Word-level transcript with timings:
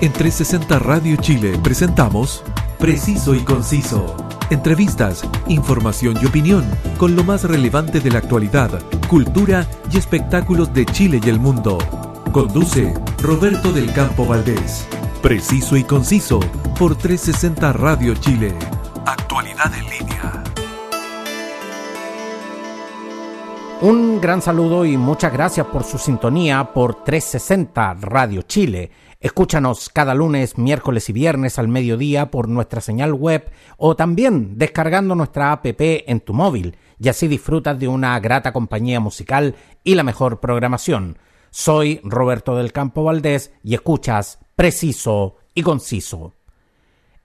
En 0.00 0.12
360 0.12 0.78
Radio 0.80 1.16
Chile 1.16 1.58
presentamos 1.62 2.42
Preciso 2.78 3.34
y 3.34 3.40
Conciso. 3.40 4.16
Entrevistas, 4.50 5.24
información 5.46 6.16
y 6.20 6.26
opinión 6.26 6.64
con 6.98 7.16
lo 7.16 7.24
más 7.24 7.44
relevante 7.44 8.00
de 8.00 8.10
la 8.10 8.18
actualidad, 8.18 8.82
cultura 9.08 9.66
y 9.90 9.96
espectáculos 9.96 10.74
de 10.74 10.84
Chile 10.84 11.20
y 11.24 11.28
el 11.28 11.38
mundo. 11.38 11.78
Conduce 12.32 12.92
Roberto 13.22 13.72
del 13.72 13.92
Campo 13.92 14.26
Valdés. 14.26 14.86
Preciso 15.22 15.76
y 15.76 15.84
Conciso 15.84 16.40
por 16.78 16.96
360 16.96 17.72
Radio 17.72 18.14
Chile. 18.16 18.54
Actualidad 19.06 19.72
en 19.74 19.84
línea. 19.84 20.44
Un 23.80 24.20
gran 24.20 24.40
saludo 24.42 24.84
y 24.84 24.96
muchas 24.96 25.32
gracias 25.32 25.66
por 25.66 25.84
su 25.84 25.98
sintonía 25.98 26.72
por 26.72 27.04
360 27.04 27.94
Radio 28.00 28.42
Chile. 28.42 28.90
Escúchanos 29.24 29.88
cada 29.88 30.14
lunes, 30.14 30.58
miércoles 30.58 31.08
y 31.08 31.14
viernes 31.14 31.58
al 31.58 31.66
mediodía 31.66 32.30
por 32.30 32.46
nuestra 32.46 32.82
señal 32.82 33.14
web 33.14 33.50
o 33.78 33.96
también 33.96 34.58
descargando 34.58 35.14
nuestra 35.14 35.50
app 35.50 35.64
en 35.64 36.20
tu 36.20 36.34
móvil 36.34 36.76
y 37.00 37.08
así 37.08 37.26
disfrutas 37.26 37.78
de 37.78 37.88
una 37.88 38.20
grata 38.20 38.52
compañía 38.52 39.00
musical 39.00 39.54
y 39.82 39.94
la 39.94 40.02
mejor 40.02 40.40
programación. 40.40 41.16
Soy 41.50 42.02
Roberto 42.04 42.54
del 42.54 42.70
Campo 42.72 43.02
Valdés 43.02 43.50
y 43.62 43.72
escuchas 43.72 44.40
Preciso 44.56 45.36
y 45.54 45.62
Conciso. 45.62 46.34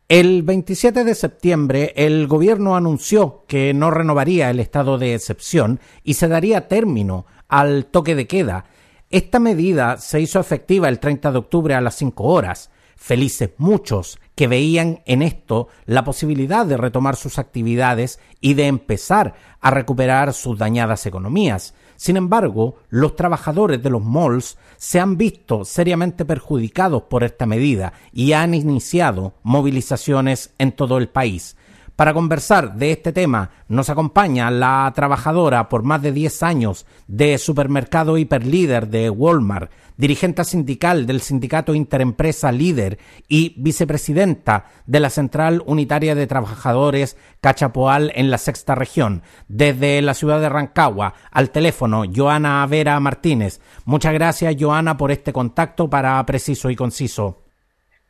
El 0.08 0.44
27 0.44 1.04
de 1.04 1.16
septiembre 1.16 1.92
el 1.98 2.28
gobierno 2.28 2.78
anunció 2.78 3.44
que 3.46 3.74
no 3.74 3.92
renovaría 3.92 4.50
el 4.50 4.62
estado 4.62 5.00
de 5.00 5.16
excepción 5.16 5.82
y 6.06 6.14
se 6.14 6.30
daría 6.30 6.70
término 6.70 7.26
al 7.50 7.88
toque 7.88 8.16
de 8.16 8.26
queda. 8.26 8.68
Esta 9.12 9.40
medida 9.40 9.98
se 9.98 10.22
hizo 10.22 10.40
efectiva 10.40 10.88
el 10.88 11.00
30 11.00 11.32
de 11.32 11.40
octubre 11.40 11.74
a 11.74 11.82
las 11.82 11.96
5 11.96 12.24
horas. 12.26 12.70
Felices 12.96 13.50
muchos 13.58 14.20
que 14.36 14.48
veían 14.48 15.02
en 15.06 15.24
esto 15.24 15.68
la 15.86 16.04
posibilidad 16.04 16.64
de 16.64 16.78
retomar 16.78 17.16
sus 17.16 17.40
actividades 17.40 18.20
y 18.40 18.54
de 18.54 18.68
empezar 18.68 19.34
a 19.62 19.72
recuperar 19.72 20.34
sus 20.34 20.60
dañadas 20.60 21.08
economías. 21.08 21.74
Sin 21.96 22.18
embargo, 22.18 22.76
los 22.90 23.16
trabajadores 23.16 23.82
de 23.82 23.90
los 23.90 24.04
malls 24.04 24.60
se 24.78 25.00
han 25.00 25.18
visto 25.18 25.66
seriamente 25.66 26.24
perjudicados 26.24 27.04
por 27.04 27.24
esta 27.24 27.48
medida 27.48 27.94
y 28.14 28.34
han 28.34 28.54
iniciado 28.54 29.34
movilizaciones 29.42 30.54
en 30.60 30.72
todo 30.74 31.00
el 31.00 31.10
país. 31.10 31.58
Para 32.00 32.14
conversar 32.14 32.76
de 32.76 32.94
este 32.94 33.12
tema 33.12 33.50
nos 33.68 33.90
acompaña 33.90 34.50
la 34.50 34.90
trabajadora 34.96 35.68
por 35.68 35.84
más 35.84 36.02
de 36.02 36.14
10 36.14 36.44
años 36.44 36.86
de 37.08 37.38
supermercado 37.38 38.18
hiperlíder 38.18 38.88
de 38.88 39.10
Walmart, 39.10 39.70
dirigente 39.98 40.46
sindical 40.46 41.06
del 41.06 41.20
sindicato 41.20 41.76
Interempresa 41.76 42.54
Líder 42.54 43.00
y 43.28 43.54
vicepresidenta 43.58 44.68
de 44.86 45.02
la 45.02 45.10
Central 45.10 45.62
Unitaria 45.66 46.16
de 46.16 46.26
Trabajadores 46.26 47.18
Cachapoal 47.42 48.14
en 48.16 48.32
la 48.32 48.38
sexta 48.38 48.76
región. 48.76 49.22
Desde 49.50 50.02
la 50.02 50.14
ciudad 50.14 50.40
de 50.40 50.48
Rancagua, 50.48 51.16
al 51.32 51.50
teléfono, 51.50 52.04
Joana 52.16 52.66
Vera 52.66 52.98
Martínez. 53.02 53.60
Muchas 53.84 54.14
gracias, 54.14 54.56
Joana, 54.58 54.96
por 54.96 55.12
este 55.12 55.34
contacto 55.34 55.90
para 55.90 56.26
Preciso 56.26 56.70
y 56.70 56.78
Conciso. 56.78 57.44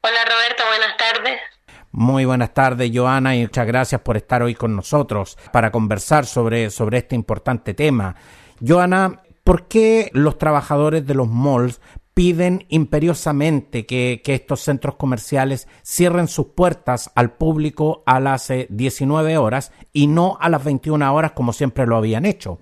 Hola, 0.02 0.26
Roberto, 0.26 0.64
buenas 0.68 0.96
tardes. 0.96 1.49
Muy 1.92 2.26
buenas 2.26 2.54
tardes, 2.54 2.92
Joana, 2.94 3.36
y 3.36 3.42
muchas 3.42 3.66
gracias 3.66 4.02
por 4.02 4.16
estar 4.16 4.44
hoy 4.44 4.54
con 4.54 4.76
nosotros 4.76 5.38
para 5.52 5.72
conversar 5.72 6.26
sobre, 6.26 6.70
sobre 6.70 7.00
este 7.00 7.16
importante 7.16 7.74
tema. 7.74 8.16
Joana, 8.66 9.24
¿por 9.44 9.68
qué 9.68 10.12
los 10.14 10.38
trabajadores 10.38 11.08
de 11.08 11.16
los 11.16 11.28
malls 11.28 11.82
piden 12.14 12.66
imperiosamente 12.70 13.86
que, 13.86 14.22
que, 14.24 14.36
estos 14.36 14.60
centros 14.60 14.96
comerciales 14.96 15.68
cierren 15.84 16.28
sus 16.28 16.48
puertas 16.48 17.12
al 17.16 17.32
público 17.32 18.04
a 18.06 18.20
las 18.20 18.52
19 18.68 19.38
horas 19.38 19.72
y 19.94 20.08
no 20.08 20.38
a 20.42 20.50
las 20.50 20.64
21 20.64 21.14
horas 21.14 21.32
como 21.32 21.54
siempre 21.54 21.88
lo 21.88 21.96
habían 21.96 22.26
hecho? 22.26 22.60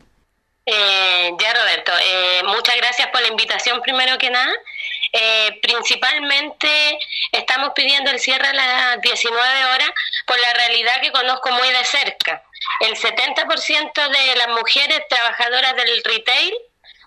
Eh, 0.65 1.31
ya, 1.39 1.53
Roberto, 1.53 1.91
eh, 1.93 2.41
muchas 2.45 2.75
gracias 2.75 3.07
por 3.07 3.21
la 3.21 3.29
invitación 3.29 3.81
primero 3.81 4.17
que 4.17 4.29
nada. 4.29 4.51
Eh, 5.19 5.59
principalmente 5.63 6.99
estamos 7.31 7.71
pidiendo 7.75 8.11
el 8.11 8.19
cierre 8.19 8.47
a 8.49 8.53
las 8.53 9.01
19 9.01 9.65
horas 9.65 9.89
por 10.27 10.39
la 10.39 10.53
realidad 10.53 11.01
que 11.01 11.11
conozco 11.11 11.49
muy 11.51 11.69
de 11.69 11.83
cerca. 11.85 12.43
El 12.81 12.95
70% 12.95 14.09
de 14.09 14.35
las 14.35 14.49
mujeres 14.49 15.01
trabajadoras 15.09 15.75
del 15.75 16.03
retail 16.03 16.53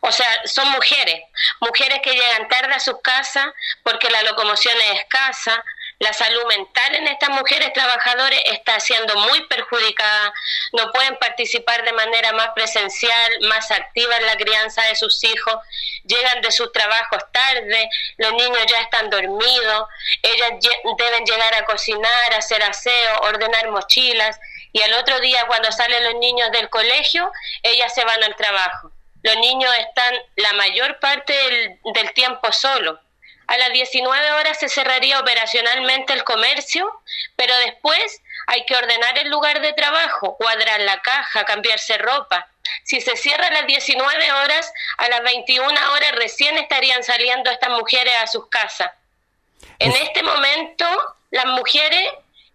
o 0.02 0.10
sea, 0.10 0.26
son 0.46 0.68
mujeres, 0.70 1.20
mujeres 1.60 2.00
que 2.02 2.14
llegan 2.14 2.48
tarde 2.48 2.74
a 2.74 2.80
sus 2.80 3.00
casas 3.02 3.46
porque 3.82 4.08
la 4.08 4.22
locomoción 4.22 4.74
es 4.78 5.00
escasa, 5.00 5.62
la 6.00 6.14
salud 6.14 6.46
mental 6.46 6.94
en 6.94 7.06
estas 7.08 7.28
mujeres 7.28 7.74
trabajadoras 7.74 8.40
está 8.46 8.80
siendo 8.80 9.14
muy 9.16 9.46
perjudicada, 9.48 10.32
no 10.72 10.90
pueden 10.92 11.14
participar 11.18 11.84
de 11.84 11.92
manera 11.92 12.32
más 12.32 12.48
presencial, 12.54 13.32
más 13.42 13.70
activa 13.70 14.16
en 14.16 14.24
la 14.24 14.36
crianza 14.36 14.82
de 14.84 14.96
sus 14.96 15.22
hijos, 15.24 15.56
llegan 16.04 16.40
de 16.40 16.50
sus 16.52 16.72
trabajos 16.72 17.22
tarde, 17.32 17.90
los 18.16 18.32
niños 18.32 18.64
ya 18.66 18.80
están 18.80 19.10
dormidos, 19.10 19.88
ellas 20.22 20.52
deben 20.96 21.24
llegar 21.26 21.54
a 21.54 21.66
cocinar, 21.66 22.34
hacer 22.34 22.62
aseo, 22.62 23.20
ordenar 23.20 23.70
mochilas 23.70 24.40
y 24.72 24.80
el 24.80 24.94
otro 24.94 25.20
día 25.20 25.46
cuando 25.48 25.70
salen 25.70 26.02
los 26.04 26.14
niños 26.14 26.50
del 26.50 26.70
colegio, 26.70 27.30
ellas 27.62 27.94
se 27.94 28.04
van 28.06 28.24
al 28.24 28.34
trabajo. 28.36 28.90
Los 29.22 29.36
niños 29.36 29.70
están 29.80 30.14
la 30.36 30.54
mayor 30.54 30.98
parte 30.98 31.34
del, 31.34 31.78
del 31.92 32.14
tiempo 32.14 32.50
solos 32.52 33.00
a 33.50 33.58
las 33.58 33.72
19 33.72 34.32
horas 34.34 34.60
se 34.60 34.68
cerraría 34.68 35.18
operacionalmente 35.18 36.12
el 36.12 36.22
comercio, 36.22 36.88
pero 37.34 37.52
después 37.58 38.22
hay 38.46 38.64
que 38.64 38.76
ordenar 38.76 39.18
el 39.18 39.28
lugar 39.28 39.60
de 39.60 39.72
trabajo, 39.72 40.36
cuadrar 40.36 40.80
la 40.82 41.02
caja, 41.02 41.44
cambiarse 41.44 41.98
ropa. 41.98 42.46
Si 42.84 43.00
se 43.00 43.16
cierra 43.16 43.48
a 43.48 43.50
las 43.50 43.66
19 43.66 44.32
horas, 44.32 44.72
a 44.98 45.08
las 45.08 45.22
21 45.24 45.66
horas 45.66 46.12
recién 46.12 46.58
estarían 46.58 47.02
saliendo 47.02 47.50
estas 47.50 47.70
mujeres 47.70 48.14
a 48.22 48.28
sus 48.28 48.48
casas. 48.48 48.92
En 49.80 49.90
este 49.96 50.22
momento, 50.22 50.86
las 51.32 51.46
mujeres 51.46 52.08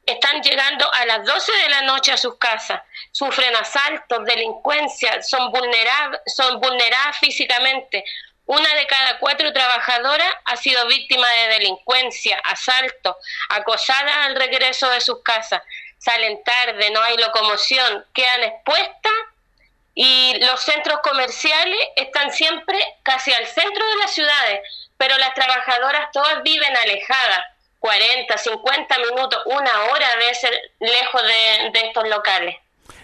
están 0.05 0.41
llegando 0.43 0.89
a 0.93 1.05
las 1.05 1.25
12 1.25 1.51
de 1.51 1.69
la 1.69 1.81
noche 1.81 2.13
a 2.13 2.17
sus 2.17 2.37
casas, 2.37 2.81
sufren 3.11 3.53
asaltos, 3.57 4.23
delincuencia, 4.23 5.21
son 5.23 5.51
vulnerables, 5.51 6.21
son 6.25 6.61
vulneradas 6.61 7.17
físicamente, 7.17 8.05
una 8.45 8.73
de 8.75 8.85
cada 8.85 9.17
cuatro 9.17 9.51
trabajadoras 9.51 10.31
ha 10.45 10.55
sido 10.55 10.85
víctima 10.87 11.27
de 11.27 11.47
delincuencia, 11.55 12.39
asalto, 12.43 13.17
acosada 13.49 14.25
al 14.25 14.35
regreso 14.35 14.89
de 14.89 15.01
sus 15.01 15.23
casas. 15.23 15.61
Salen 15.97 16.43
tarde, 16.43 16.91
no 16.91 17.01
hay 17.01 17.17
locomoción, 17.17 18.05
quedan 18.13 18.43
expuestas 18.43 19.13
y 19.95 20.37
los 20.45 20.61
centros 20.61 20.99
comerciales 20.99 21.79
están 21.95 22.31
siempre 22.31 22.77
casi 23.01 23.33
al 23.33 23.47
centro 23.47 23.87
de 23.87 23.95
las 23.97 24.11
ciudades, 24.11 24.59
pero 24.97 25.17
las 25.17 25.33
trabajadoras 25.33 26.11
todas 26.11 26.43
viven 26.43 26.77
alejadas, 26.77 27.45
40, 27.79 28.37
50 28.37 28.99
minutos, 28.99 29.41
una 29.45 29.83
hora 29.85 30.11
a 30.11 30.15
veces 30.17 30.51
lejos 30.79 31.21
de, 31.23 31.69
de 31.71 31.87
estos 31.87 32.07
locales. 32.07 32.55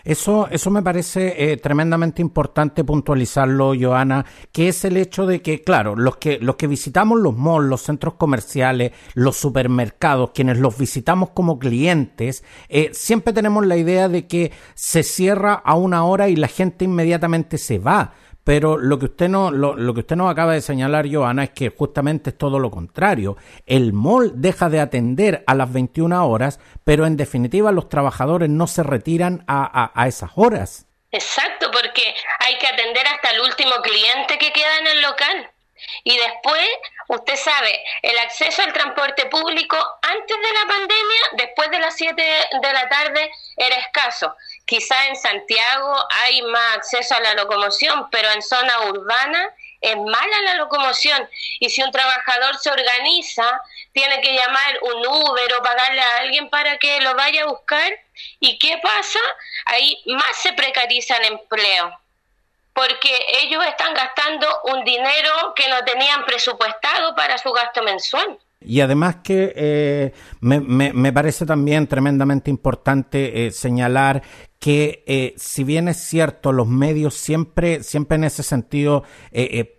Eso, 0.03 0.47
eso 0.49 0.71
me 0.71 0.81
parece 0.81 1.51
eh, 1.51 1.57
tremendamente 1.57 2.21
importante 2.21 2.83
puntualizarlo, 2.83 3.73
Joana, 3.79 4.25
que 4.51 4.69
es 4.69 4.83
el 4.85 4.97
hecho 4.97 5.25
de 5.25 5.41
que, 5.41 5.61
claro, 5.61 5.95
los 5.95 6.17
que, 6.17 6.39
los 6.39 6.55
que 6.55 6.67
visitamos 6.67 7.19
los 7.19 7.37
malls, 7.37 7.69
los 7.69 7.81
centros 7.81 8.15
comerciales, 8.15 8.91
los 9.13 9.37
supermercados, 9.37 10.31
quienes 10.31 10.59
los 10.59 10.77
visitamos 10.77 11.29
como 11.31 11.59
clientes, 11.59 12.43
eh, 12.69 12.89
siempre 12.93 13.33
tenemos 13.33 13.65
la 13.65 13.77
idea 13.77 14.09
de 14.09 14.27
que 14.27 14.51
se 14.73 15.03
cierra 15.03 15.53
a 15.53 15.75
una 15.75 16.03
hora 16.03 16.29
y 16.29 16.35
la 16.35 16.47
gente 16.47 16.85
inmediatamente 16.85 17.57
se 17.57 17.79
va 17.79 18.13
pero 18.43 18.77
lo 18.77 18.97
que 18.97 19.05
usted 19.05 19.29
no, 19.29 19.51
lo, 19.51 19.75
lo, 19.75 19.93
que 19.93 19.99
usted 19.99 20.15
nos 20.15 20.31
acaba 20.31 20.53
de 20.53 20.61
señalar, 20.61 21.07
Joana, 21.11 21.43
es 21.43 21.49
que 21.51 21.69
justamente 21.69 22.31
es 22.31 22.37
todo 22.37 22.57
lo 22.57 22.71
contrario. 22.71 23.37
El 23.65 23.93
mall 23.93 24.33
deja 24.35 24.69
de 24.69 24.79
atender 24.79 25.43
a 25.45 25.53
las 25.53 25.71
21 25.71 26.27
horas, 26.27 26.59
pero 26.83 27.05
en 27.05 27.17
definitiva 27.17 27.71
los 27.71 27.89
trabajadores 27.89 28.49
no 28.49 28.67
se 28.67 28.83
retiran 28.83 29.43
a, 29.47 29.91
a, 29.93 30.07
esas 30.07 30.31
horas. 30.35 30.85
Exacto, 31.11 31.69
porque 31.71 32.15
hay 32.39 32.57
que 32.57 32.67
atender 32.67 33.05
hasta 33.07 33.31
el 33.31 33.41
último 33.41 33.75
cliente 33.81 34.37
que 34.37 34.51
queda 34.51 34.77
en 34.79 34.87
el 34.87 35.01
local. 35.01 35.51
Y 36.03 36.15
después, 36.15 36.67
usted 37.07 37.35
sabe, 37.35 37.83
el 38.03 38.17
acceso 38.19 38.61
al 38.61 38.71
transporte 38.71 39.25
público 39.25 39.77
antes 40.01 40.37
de 40.37 40.53
la 40.53 40.67
pandemia, 40.67 41.21
después 41.33 41.71
de 41.71 41.79
las 41.79 41.95
7 41.95 42.21
de 42.61 42.73
la 42.73 42.87
tarde, 42.87 43.31
era 43.57 43.75
escaso. 43.77 44.35
Quizá 44.65 45.07
en 45.07 45.15
Santiago 45.15 45.93
hay 46.23 46.41
más 46.43 46.77
acceso 46.77 47.15
a 47.15 47.19
la 47.19 47.33
locomoción, 47.33 48.09
pero 48.11 48.29
en 48.31 48.41
zona 48.41 48.81
urbana 48.89 49.53
es 49.81 49.97
mala 49.97 50.41
la 50.45 50.55
locomoción. 50.55 51.27
Y 51.59 51.69
si 51.69 51.81
un 51.81 51.91
trabajador 51.91 52.57
se 52.57 52.69
organiza, 52.69 53.61
tiene 53.91 54.21
que 54.21 54.35
llamar 54.35 54.79
un 54.83 55.05
Uber 55.05 55.53
o 55.59 55.63
pagarle 55.63 56.01
a 56.01 56.17
alguien 56.19 56.49
para 56.49 56.77
que 56.77 57.01
lo 57.01 57.15
vaya 57.15 57.43
a 57.43 57.47
buscar. 57.47 57.91
¿Y 58.39 58.57
qué 58.59 58.79
pasa? 58.81 59.19
Ahí 59.65 59.97
más 60.05 60.37
se 60.41 60.53
precariza 60.53 61.17
el 61.17 61.33
empleo 61.33 61.97
porque 62.73 63.09
ellos 63.43 63.63
están 63.65 63.93
gastando 63.93 64.47
un 64.73 64.83
dinero 64.85 65.53
que 65.55 65.67
no 65.69 65.83
tenían 65.83 66.23
presupuestado 66.25 67.15
para 67.15 67.37
su 67.37 67.51
gasto 67.51 67.83
mensual. 67.83 68.39
Y 68.61 68.79
además 68.81 69.17
que 69.23 69.53
eh, 69.55 70.13
me, 70.39 70.59
me, 70.59 71.11
parece 71.11 71.45
también 71.45 71.87
tremendamente 71.87 72.51
importante 72.51 73.47
eh, 73.47 73.51
señalar 73.51 74.21
que 74.61 75.03
eh, 75.07 75.33
si 75.37 75.63
bien 75.63 75.87
es 75.87 75.97
cierto, 75.97 76.51
los 76.51 76.67
medios 76.67 77.15
siempre, 77.15 77.81
siempre 77.81 78.17
en 78.17 78.25
ese 78.25 78.43
sentido 78.43 79.03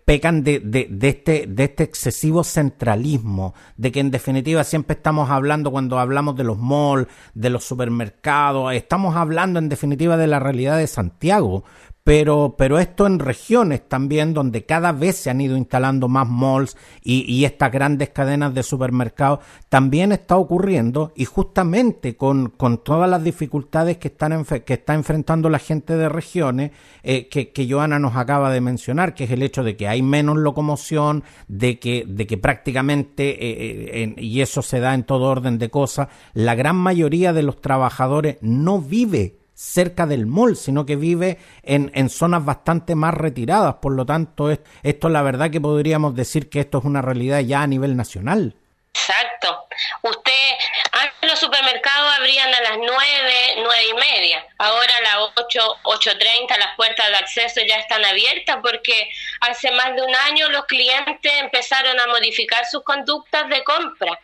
pecan 0.05 0.43
de, 0.43 0.59
de, 0.59 0.87
de, 0.89 1.07
este, 1.07 1.45
de 1.47 1.63
este 1.63 1.83
excesivo 1.83 2.43
centralismo, 2.43 3.53
de 3.77 3.93
que 3.93 4.01
en 4.01 4.11
definitiva 4.11 4.61
siempre 4.65 4.97
estamos 4.97 5.29
hablando 5.29 5.71
cuando 5.71 5.99
hablamos 5.99 6.35
de 6.35 6.43
los 6.43 6.57
malls, 6.57 7.07
de 7.33 7.49
los 7.49 7.63
supermercados, 7.63 8.73
estamos 8.73 9.15
hablando 9.15 9.57
en 9.57 9.69
definitiva 9.69 10.17
de 10.17 10.27
la 10.27 10.41
realidad 10.41 10.77
de 10.77 10.87
Santiago, 10.87 11.63
pero, 12.03 12.55
pero 12.57 12.79
esto 12.79 13.07
en 13.07 13.19
regiones 13.19 13.87
también 13.87 14.33
donde 14.33 14.65
cada 14.65 14.91
vez 14.91 15.15
se 15.15 15.29
han 15.29 15.39
ido 15.39 15.55
instalando 15.55 16.09
más 16.09 16.27
malls 16.27 16.75
y, 17.01 17.21
y 17.31 17.45
estas 17.45 17.71
grandes 17.71 18.09
cadenas 18.09 18.53
de 18.53 18.61
supermercados 18.63 19.39
también 19.69 20.11
está 20.11 20.35
ocurriendo 20.35 21.13
y 21.15 21.23
justamente 21.25 22.17
con, 22.17 22.49
con 22.49 22.83
todas 22.83 23.09
las 23.09 23.23
dificultades 23.23 23.97
que, 23.97 24.09
están 24.09 24.43
que 24.43 24.73
está 24.73 24.93
enfrentando 24.95 25.49
la 25.49 25.59
gente 25.59 25.95
de 25.95 26.09
regiones 26.09 26.71
eh, 27.03 27.29
que, 27.29 27.51
que 27.51 27.69
Joana 27.69 27.99
nos 27.99 28.17
acaba 28.17 28.51
de 28.51 28.59
mencionar, 28.59 29.13
que 29.13 29.23
es 29.23 29.31
el 29.31 29.41
hecho 29.41 29.63
de 29.63 29.77
que 29.77 29.87
hay 29.87 30.01
menos 30.01 30.37
locomoción, 30.37 31.23
de 31.47 31.79
que, 31.79 32.03
de 32.05 32.27
que 32.27 32.37
prácticamente, 32.37 33.29
eh, 33.29 34.03
eh, 34.03 34.15
y 34.17 34.41
eso 34.41 34.61
se 34.61 34.81
da 34.81 34.93
en 34.93 35.03
todo 35.03 35.25
orden 35.25 35.57
de 35.57 35.69
cosas, 35.69 36.09
la 36.33 36.55
gran 36.55 36.75
mayoría 36.75 37.31
de 37.31 37.43
los 37.43 37.61
trabajadores 37.61 38.37
no 38.41 38.81
vive 38.81 39.42
cerca 39.63 40.05
del 40.05 40.25
mall, 40.25 40.57
sino 40.57 40.85
que 40.85 40.97
vive 40.97 41.37
en, 41.63 41.89
en 41.95 42.09
zonas 42.09 42.43
bastante 42.43 42.95
más 42.95 43.13
retiradas. 43.13 43.75
Por 43.75 43.93
lo 43.93 44.05
tanto, 44.05 44.51
es, 44.51 44.59
esto 44.83 45.07
la 45.07 45.21
verdad 45.21 45.49
que 45.49 45.61
podríamos 45.61 46.15
decir 46.15 46.49
que 46.49 46.59
esto 46.59 46.79
es 46.79 46.83
una 46.83 47.01
realidad 47.01 47.39
ya 47.39 47.61
a 47.61 47.67
nivel 47.67 47.95
nacional. 47.95 48.55
Exacto. 48.93 49.67
Usted, 50.03 50.49
antes 50.91 51.29
los 51.31 51.39
supermercados 51.39 52.13
abrían 52.19 52.53
a 52.53 52.61
las 52.61 52.77
nueve, 52.77 53.55
nueve 53.57 53.85
y 53.89 53.93
media. 53.93 54.45
Ahora 54.59 54.93
a 54.97 55.01
las 55.01 55.31
ocho, 55.37 55.61
ocho 55.83 56.11
treinta 56.19 56.57
las 56.57 56.75
puertas 56.75 57.07
de 57.07 57.15
acceso 57.15 57.61
ya 57.67 57.77
están 57.77 58.03
abiertas 58.05 58.57
porque 58.61 59.09
hace 59.39 59.71
más 59.71 59.95
de 59.95 60.01
un 60.03 60.15
año 60.27 60.49
los 60.49 60.65
clientes 60.65 61.31
empezaron 61.41 61.99
a 61.99 62.07
modificar 62.07 62.65
sus 62.65 62.83
conductas 62.83 63.49
de 63.49 63.63
compra 63.63 64.19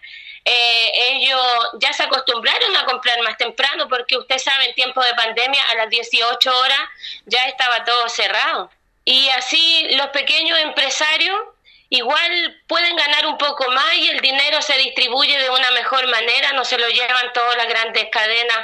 eh, 0.45 0.91
ellos 1.11 1.41
ya 1.79 1.93
se 1.93 2.03
acostumbraron 2.03 2.75
a 2.77 2.85
comprar 2.85 3.21
más 3.21 3.37
temprano 3.37 3.87
porque 3.87 4.17
usted 4.17 4.37
sabe, 4.37 4.69
en 4.69 4.75
tiempo 4.75 5.03
de 5.03 5.13
pandemia 5.15 5.61
a 5.71 5.75
las 5.75 5.89
18 5.89 6.57
horas 6.59 6.79
ya 7.25 7.43
estaba 7.45 7.83
todo 7.83 8.07
cerrado. 8.09 8.71
Y 9.05 9.29
así 9.29 9.87
los 9.95 10.07
pequeños 10.07 10.57
empresarios 10.59 11.39
igual 11.89 12.61
pueden 12.67 12.95
ganar 12.95 13.25
un 13.25 13.37
poco 13.37 13.69
más 13.71 13.95
y 13.95 14.09
el 14.09 14.21
dinero 14.21 14.61
se 14.61 14.77
distribuye 14.77 15.37
de 15.39 15.49
una 15.49 15.71
mejor 15.71 16.07
manera, 16.07 16.53
no 16.53 16.63
se 16.63 16.77
lo 16.77 16.87
llevan 16.87 17.33
todas 17.33 17.55
las 17.57 17.67
grandes 17.67 18.07
cadenas 18.11 18.57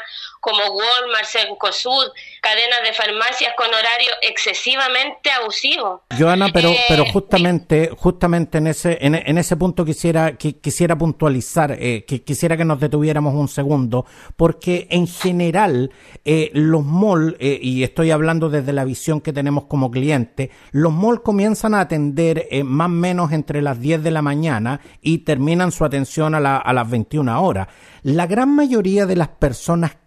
como 0.45 0.59
Walmart, 0.59 1.25
Cencosud, 1.25 2.11
cadenas 2.39 2.83
de 2.83 2.93
farmacias 2.93 3.53
con 3.57 3.65
horario 3.65 4.11
excesivamente 4.21 5.31
abusivo. 5.31 6.03
Joana, 6.15 6.49
pero, 6.53 6.69
eh, 6.69 6.77
pero 6.87 7.03
justamente, 7.05 7.89
justamente 7.97 8.59
en 8.59 8.67
ese, 8.67 8.99
en, 9.01 9.37
ese 9.39 9.57
punto 9.57 9.83
quisiera, 9.83 10.37
quisiera 10.37 10.95
puntualizar, 10.95 11.71
eh, 11.71 12.05
que 12.05 12.21
quisiera 12.21 12.55
que 12.55 12.63
nos 12.63 12.79
detuviéramos 12.79 13.33
un 13.33 13.47
segundo, 13.47 14.05
porque 14.37 14.87
en 14.91 15.07
general 15.07 15.91
eh, 16.23 16.51
los 16.53 16.85
malls, 16.85 17.37
y 17.39 17.81
estoy 17.81 18.11
hablando 18.11 18.47
desde 18.47 18.71
la 18.71 18.85
visión 18.85 19.21
que 19.21 19.33
tenemos 19.33 19.63
como 19.63 19.89
cliente, 19.89 20.51
los 20.69 20.93
malls 20.93 21.21
comienzan 21.21 21.73
a 21.73 21.79
atender 21.79 22.47
más 22.63 22.85
o 22.85 22.89
menos 22.89 23.31
entre 23.31 23.63
las 23.63 23.79
10 23.79 24.03
de 24.03 24.11
la 24.11 24.21
mañana 24.21 24.79
y 25.01 25.19
terminan 25.19 25.71
su 25.71 25.85
atención 25.85 26.35
a, 26.35 26.57
a 26.57 26.73
las 26.73 26.87
21 26.87 27.41
horas. 27.41 27.67
La 28.03 28.27
gran 28.27 28.55
mayoría 28.55 29.07
de 29.07 29.15
las 29.15 29.29
personas 29.29 29.97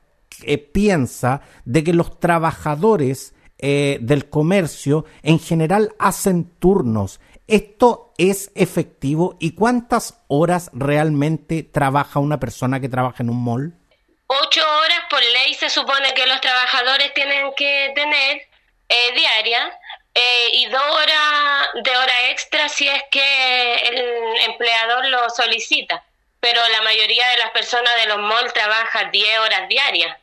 eh, 0.43 0.59
piensa 0.59 1.43
de 1.65 1.85
que 1.85 1.93
los 1.93 2.19
trabajadores 2.21 3.35
eh, 3.59 3.99
del 4.01 4.29
comercio 4.29 5.05
en 5.23 5.39
general 5.39 5.95
hacen 5.99 6.51
turnos. 6.59 7.21
¿Esto 7.47 8.13
es 8.19 8.51
efectivo 8.55 9.37
y 9.41 9.55
cuántas 9.55 10.23
horas 10.29 10.71
realmente 10.73 11.63
trabaja 11.63 12.21
una 12.21 12.39
persona 12.39 12.81
que 12.81 12.89
trabaja 12.89 13.23
en 13.23 13.31
un 13.31 13.43
mall? 13.43 13.75
Ocho 14.27 14.61
horas 14.61 15.01
por 15.09 15.21
ley 15.21 15.55
se 15.55 15.71
supone 15.71 16.13
que 16.15 16.27
los 16.27 16.41
trabajadores 16.41 17.15
tienen 17.15 17.53
que 17.57 17.93
tener 17.95 18.43
eh, 18.89 19.15
diarias 19.15 19.73
y 20.53 20.67
dos 20.67 20.83
horas 20.83 21.85
de 21.85 21.97
hora 21.97 22.31
extra 22.31 22.69
si 22.69 22.89
es 22.89 23.05
que 23.09 23.75
el 23.75 24.51
empleador 24.51 25.07
lo 25.07 25.31
solicita. 25.31 26.03
Pero 26.41 26.61
la 26.73 26.83
mayoría 26.83 27.29
de 27.31 27.39
las 27.39 27.51
personas 27.51 27.95
de 27.97 28.07
los 28.07 28.19
malls 28.19 28.53
trabajan 28.53 29.11
10 29.11 29.39
horas 29.41 29.69
diarias. 29.69 30.17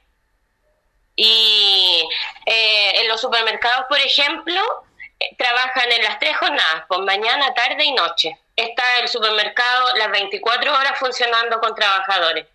Y 1.16 2.08
eh, 2.46 3.02
en 3.02 3.08
los 3.08 3.22
supermercados, 3.22 3.86
por 3.88 4.00
ejemplo, 4.00 4.62
eh, 5.20 5.36
trabajan 5.38 5.92
en 5.92 6.04
las 6.04 6.20
tres 6.20 6.36
jornadas, 6.38 6.84
por 6.88 7.06
mañana, 7.06 7.54
tarde 7.54 7.86
y 7.86 7.94
noche. 7.94 8.38
Está 8.56 8.84
el 9.02 9.08
supermercado 9.08 9.96
las 9.98 10.12
24 10.12 10.74
horas 10.74 10.94
funcionando 11.00 11.60
con 11.60 11.74
trabajadores. 11.74 12.48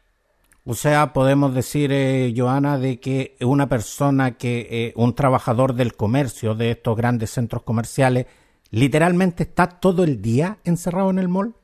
O 0.67 0.75
sea, 0.75 1.13
podemos 1.15 1.55
decir, 1.55 1.91
eh, 1.91 2.33
Joana, 2.37 2.79
de 2.79 3.01
que 3.01 3.37
una 3.41 3.67
persona 3.69 4.37
que, 4.37 4.93
un 4.95 5.15
trabajador 5.15 5.75
del 5.75 5.97
comercio 5.97 6.55
de 6.55 6.73
estos 6.73 6.97
grandes 6.97 7.31
centros 7.31 7.63
comerciales, 7.63 8.27
literalmente 8.71 9.45
está 9.45 9.69
todo 9.69 10.05
el 10.05 10.21
día 10.21 10.59
encerrado 10.65 11.11
en 11.11 11.19
el 11.19 11.29
mall. 11.29 11.55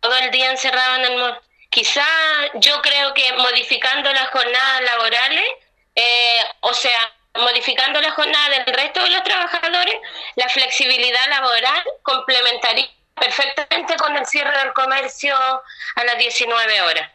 Todo 0.00 0.16
el 0.16 0.30
día 0.30 0.50
encerrado 0.50 0.96
en 0.96 1.12
el 1.12 1.18
mall. 1.18 1.40
Quizá 1.70 2.04
yo 2.56 2.82
creo 2.82 3.14
que 3.14 3.22
modificando 3.38 4.12
las 4.12 4.28
jornadas 4.28 4.82
laborales 4.82 5.44
eh, 5.94 6.38
o 6.60 6.72
sea, 6.72 6.98
modificando 7.34 8.00
la 8.00 8.10
jornada 8.12 8.48
del 8.50 8.74
resto 8.74 9.02
de 9.02 9.10
los 9.10 9.22
trabajadores, 9.22 9.94
la 10.36 10.48
flexibilidad 10.48 11.28
laboral 11.28 11.82
complementaría 12.02 12.88
perfectamente 13.14 13.96
con 13.96 14.16
el 14.16 14.26
cierre 14.26 14.56
del 14.58 14.72
comercio 14.72 15.34
a 15.36 16.04
las 16.04 16.18
19 16.18 16.82
horas. 16.82 17.10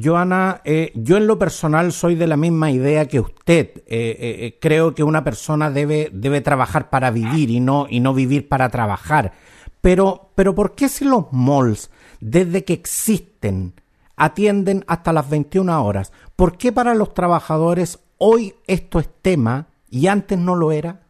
Joana, 0.00 0.60
eh, 0.64 0.90
yo 0.94 1.16
en 1.16 1.26
lo 1.26 1.38
personal 1.38 1.92
soy 1.92 2.16
de 2.16 2.26
la 2.26 2.36
misma 2.36 2.70
idea 2.70 3.06
que 3.06 3.20
usted. 3.20 3.82
Eh, 3.86 4.58
creo 4.60 4.94
que 4.94 5.04
una 5.04 5.22
persona 5.22 5.70
debe, 5.70 6.08
debe 6.12 6.40
trabajar 6.40 6.90
para 6.90 7.10
vivir 7.10 7.50
y 7.50 7.60
no, 7.60 7.86
y 7.88 8.00
no 8.00 8.12
vivir 8.12 8.48
para 8.48 8.68
trabajar. 8.70 9.32
Pero, 9.80 10.30
pero 10.34 10.54
¿por 10.54 10.74
qué 10.74 10.88
si 10.88 11.04
los 11.04 11.32
malls, 11.32 11.90
desde 12.20 12.64
que 12.64 12.72
existen, 12.72 13.74
atienden 14.16 14.84
hasta 14.86 15.12
las 15.12 15.28
21 15.28 15.84
horas. 15.84 16.12
¿Por 16.36 16.58
qué 16.58 16.72
para 16.72 16.94
los 16.94 17.14
trabajadores 17.14 18.00
hoy 18.18 18.56
esto 18.66 18.98
es 18.98 19.08
tema 19.22 19.66
y 19.88 20.08
antes 20.08 20.36
no 20.36 20.56
lo 20.56 20.72
era? 20.72 21.00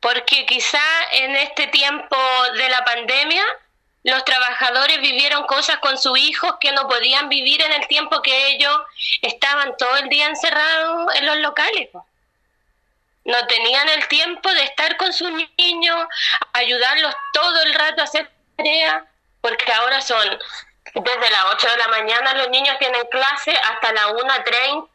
Porque 0.00 0.44
quizá 0.46 0.82
en 1.12 1.36
este 1.36 1.68
tiempo 1.68 2.16
de 2.56 2.68
la 2.68 2.84
pandemia 2.84 3.44
los 4.02 4.24
trabajadores 4.24 5.00
vivieron 5.00 5.44
cosas 5.44 5.78
con 5.78 5.96
sus 5.96 6.18
hijos 6.18 6.54
que 6.60 6.72
no 6.72 6.88
podían 6.88 7.28
vivir 7.28 7.62
en 7.62 7.72
el 7.72 7.86
tiempo 7.86 8.20
que 8.20 8.48
ellos 8.48 8.76
estaban 9.22 9.76
todo 9.76 9.96
el 9.98 10.08
día 10.08 10.26
encerrados 10.26 11.14
en 11.14 11.26
los 11.26 11.36
locales. 11.36 11.90
No 13.24 13.46
tenían 13.46 13.88
el 13.90 14.08
tiempo 14.08 14.52
de 14.52 14.64
estar 14.64 14.96
con 14.96 15.12
sus 15.12 15.30
niños, 15.56 16.04
ayudarlos 16.52 17.14
todo 17.32 17.62
el 17.62 17.74
rato 17.74 18.00
a 18.00 18.04
hacer 18.04 18.28
tareas, 18.56 19.04
porque 19.40 19.72
ahora 19.72 20.00
son 20.00 20.36
desde 20.94 21.30
las 21.30 21.44
8 21.54 21.70
de 21.70 21.76
la 21.78 21.88
mañana 21.88 22.34
los 22.34 22.50
niños 22.50 22.76
tienen 22.78 23.06
clase 23.10 23.52
hasta 23.52 23.92
las 23.92 24.06
1.30 24.06 24.88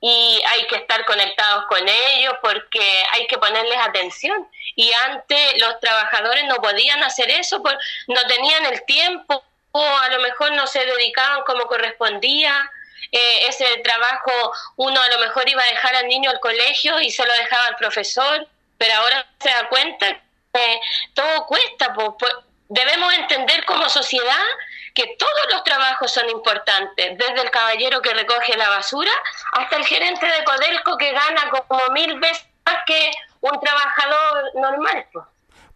y 0.00 0.40
hay 0.48 0.66
que 0.66 0.76
estar 0.76 1.04
conectados 1.06 1.64
con 1.66 1.80
ellos 1.88 2.34
porque 2.42 3.04
hay 3.12 3.26
que 3.26 3.38
ponerles 3.38 3.78
atención. 3.78 4.48
Y 4.76 4.92
antes 4.92 5.60
los 5.60 5.80
trabajadores 5.80 6.44
no 6.44 6.56
podían 6.56 7.02
hacer 7.02 7.30
eso, 7.30 7.62
porque 7.62 7.78
no 8.08 8.20
tenían 8.26 8.66
el 8.66 8.84
tiempo 8.84 9.42
o 9.72 9.82
a 9.82 10.08
lo 10.10 10.20
mejor 10.20 10.52
no 10.52 10.66
se 10.66 10.84
dedicaban 10.84 11.42
como 11.44 11.66
correspondía. 11.66 12.70
Eh, 13.10 13.46
ese 13.48 13.64
trabajo 13.82 14.52
uno 14.76 15.00
a 15.00 15.08
lo 15.08 15.18
mejor 15.20 15.48
iba 15.48 15.62
a 15.62 15.66
dejar 15.66 15.94
al 15.96 16.06
niño 16.06 16.30
al 16.30 16.40
colegio 16.40 17.00
y 17.00 17.10
se 17.10 17.24
lo 17.24 17.32
dejaba 17.32 17.66
al 17.66 17.76
profesor, 17.76 18.46
pero 18.76 18.94
ahora 18.94 19.26
se 19.40 19.48
da 19.48 19.68
cuenta 19.68 20.20
que 20.52 20.80
todo 21.14 21.46
cuesta. 21.46 21.94
Pues, 21.94 22.34
debemos 22.68 23.12
entender 23.14 23.64
como 23.64 23.88
sociedad 23.88 24.44
que 24.94 25.16
todos 25.18 25.46
los 25.52 25.64
trabajos 25.64 26.10
son 26.10 26.30
importantes, 26.30 27.18
desde 27.18 27.42
el 27.42 27.50
caballero 27.50 28.00
que 28.00 28.14
recoge 28.14 28.56
la 28.56 28.68
basura 28.68 29.10
hasta 29.52 29.76
el 29.76 29.84
gerente 29.84 30.24
de 30.24 30.44
Codelco 30.44 30.96
que 30.96 31.12
gana 31.12 31.50
como 31.66 31.88
mil 31.88 32.18
veces 32.20 32.46
más 32.64 32.84
que 32.86 33.10
un 33.40 33.60
trabajador 33.60 34.50
normal. 34.54 35.06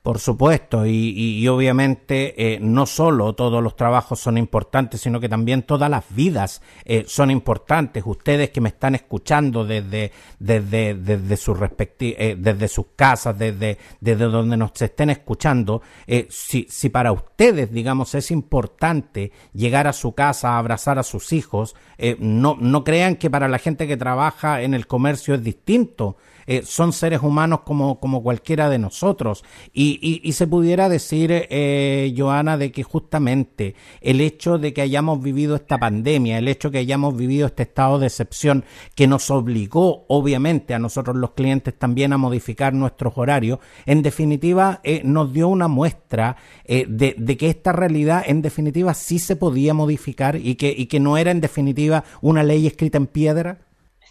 Por 0.03 0.21
supuesto, 0.21 0.87
y, 0.87 1.47
obviamente 1.49 2.55
eh, 2.55 2.59
no 2.61 2.87
solo 2.87 3.35
todos 3.35 3.63
los 3.63 3.75
trabajos 3.75 4.21
son 4.21 4.39
importantes, 4.39 5.01
sino 5.01 5.19
que 5.19 5.29
también 5.29 5.65
todas 5.65 5.91
las 5.91 6.05
vidas 6.09 6.63
eh, 6.85 7.05
son 7.07 7.33
importantes. 7.33 8.05
Ustedes 8.07 8.51
que 8.51 8.61
me 8.61 8.69
están 8.69 8.95
escuchando 8.95 9.67
desde, 9.67 10.13
desde, 10.39 10.95
desde, 10.95 11.37
sus, 11.37 11.59
eh, 12.01 12.37
desde 12.39 12.69
sus 12.69 12.87
casas, 12.95 13.37
desde, 13.37 13.77
desde 14.01 14.25
donde 14.27 14.57
nos 14.57 14.81
estén 14.81 15.11
escuchando, 15.11 15.83
si, 16.31 16.67
si 16.71 16.89
para 16.89 17.13
ustedes, 17.13 17.71
digamos, 17.73 18.15
es 18.15 18.31
importante 18.31 19.33
llegar 19.53 19.89
a 19.89 19.93
su 19.93 20.13
casa, 20.13 20.57
abrazar 20.57 20.99
a 20.99 21.03
sus 21.03 21.33
hijos, 21.33 21.75
no, 22.21 22.57
no 22.59 22.85
crean 22.85 23.17
que 23.17 23.31
para 23.31 23.49
la 23.49 23.59
gente 23.59 23.89
que 23.89 23.97
trabaja 23.97 24.63
en 24.63 24.75
el 24.75 24.87
comercio 24.87 25.35
es 25.35 25.43
distinto. 25.43 26.17
Eh, 26.51 26.63
son 26.65 26.95
seres 26.95 27.21
humanos 27.23 27.61
como, 27.61 28.01
como 28.01 28.23
cualquiera 28.23 28.71
de 28.71 28.79
nosotros. 28.79 29.45
Y, 29.73 30.21
y, 30.25 30.33
se 30.33 30.47
pudiera 30.47 30.89
decir, 30.89 31.31
eh, 31.31 32.15
Joana, 32.17 32.57
de 32.57 32.73
que 32.73 32.83
justamente 32.83 33.75
el 34.01 34.23
hecho 34.23 34.57
de 34.57 34.73
que 34.73 34.81
hayamos 34.81 35.23
vivido 35.23 35.57
esta 35.57 35.77
pandemia, 35.77 36.39
el 36.39 36.49
hecho 36.49 36.69
de 36.69 36.73
que 36.73 36.79
hayamos 36.79 37.15
vivido 37.15 37.47
este 37.47 37.65
estado 37.65 37.99
de 37.99 38.07
excepción, 38.07 38.65
que 38.95 39.07
nos 39.07 39.31
obligó, 39.31 40.07
obviamente, 40.09 40.73
a 40.73 40.79
nosotros 40.79 41.17
los 41.17 41.33
clientes 41.33 41.79
también 41.79 42.15
a 42.15 42.19
modificar 42.19 42.73
nuestros 42.73 43.13
horarios, 43.17 43.59
en 43.85 44.01
definitiva, 44.01 44.81
eh, 44.85 45.03
nos 45.05 45.35
dio 45.35 45.49
una 45.49 45.69
muestra 45.69 46.37
eh, 46.65 46.87
de, 46.89 47.15
de, 47.19 47.37
que 47.37 47.51
esta 47.51 47.73
realidad, 47.73 48.25
en 48.27 48.41
definitiva, 48.41 48.95
sí 48.95 49.19
se 49.19 49.37
podía 49.37 49.75
modificar 49.75 50.37
y 50.37 50.55
que, 50.55 50.75
y 50.75 50.87
que 50.87 50.99
no 50.99 51.19
era, 51.19 51.31
en 51.31 51.43
definitiva, 51.43 52.05
una 52.23 52.43
ley 52.43 52.67
escrita 52.67 52.97
en 52.97 53.07
piedra. 53.07 53.68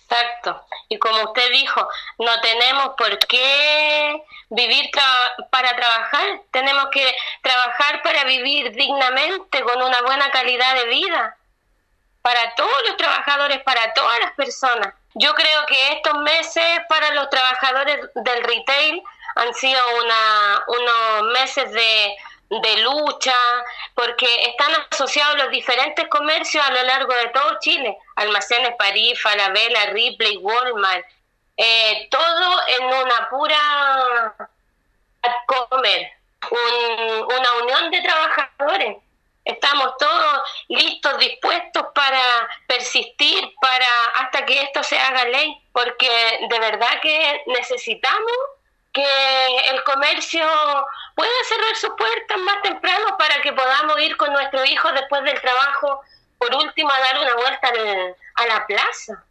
Exacto. 0.09 0.65
Y 0.87 0.97
como 0.99 1.21
usted 1.23 1.51
dijo, 1.51 1.87
no 2.19 2.39
tenemos 2.41 2.91
por 2.97 3.19
qué 3.19 4.23
vivir 4.49 4.89
para 5.51 5.75
trabajar, 5.75 6.41
tenemos 6.51 6.87
que 6.91 7.13
trabajar 7.41 8.01
para 8.03 8.23
vivir 8.23 8.71
dignamente, 8.71 9.61
con 9.63 9.81
una 9.81 10.01
buena 10.03 10.31
calidad 10.31 10.75
de 10.75 10.85
vida, 10.85 11.37
para 12.21 12.55
todos 12.55 12.83
los 12.87 12.95
trabajadores, 12.95 13.61
para 13.63 13.93
todas 13.93 14.19
las 14.21 14.31
personas. 14.33 14.93
Yo 15.15 15.33
creo 15.33 15.65
que 15.65 15.93
estos 15.93 16.13
meses 16.19 16.79
para 16.87 17.11
los 17.11 17.29
trabajadores 17.29 17.99
del 18.15 18.43
retail 18.43 19.03
han 19.35 19.53
sido 19.55 19.79
una, 20.03 20.63
unos 20.67 21.33
meses 21.33 21.71
de 21.71 22.15
de 22.49 22.77
lucha, 22.77 23.35
porque 23.93 24.27
están 24.43 24.71
asociados 24.89 25.37
los 25.37 25.51
diferentes 25.51 26.07
comercios 26.07 26.65
a 26.65 26.71
lo 26.71 26.83
largo 26.83 27.13
de 27.13 27.27
todo 27.29 27.57
Chile, 27.59 27.97
almacenes 28.15 28.73
París, 28.77 29.21
Falabella, 29.21 29.87
Ripley, 29.87 30.37
Walmart, 30.37 31.05
eh, 31.57 32.07
todo 32.09 32.61
en 32.67 32.85
una 32.85 33.29
pura 33.29 34.35
comer, 35.45 36.11
una 36.51 37.53
unión 37.63 37.91
de 37.91 38.01
trabajadores. 38.01 38.97
Estamos 39.43 39.95
todos 39.97 40.41
listos, 40.67 41.17
dispuestos 41.19 41.85
para 41.95 42.49
persistir, 42.67 43.53
para 43.61 43.87
hasta 44.15 44.45
que 44.45 44.61
esto 44.61 44.83
se 44.83 44.99
haga 44.99 45.23
ley, 45.25 45.57
porque 45.71 46.39
de 46.49 46.59
verdad 46.59 46.99
que 47.01 47.43
necesitamos 47.47 48.37
que 48.91 49.69
el 49.69 49.83
comercio 49.83 50.45
pueda 51.15 51.31
cerrar 51.47 51.56
sus 51.77 51.91
puertas 51.97 52.37
más 52.39 52.61
temprano 52.61 53.15
para 53.17 53.41
que 53.41 53.53
podamos 53.53 53.99
ir 54.01 54.15
con 54.17 54.31
nuestros 54.31 54.69
hijos 54.69 54.91
después 54.93 55.23
del 55.23 55.39
trabajo, 55.41 56.01
por 56.37 56.53
último, 56.55 56.89
a 56.91 56.99
dar 56.99 57.19
una 57.21 57.35
vuelta 57.35 57.71
a 58.35 58.47
la 58.47 58.65
plaza. 58.67 59.23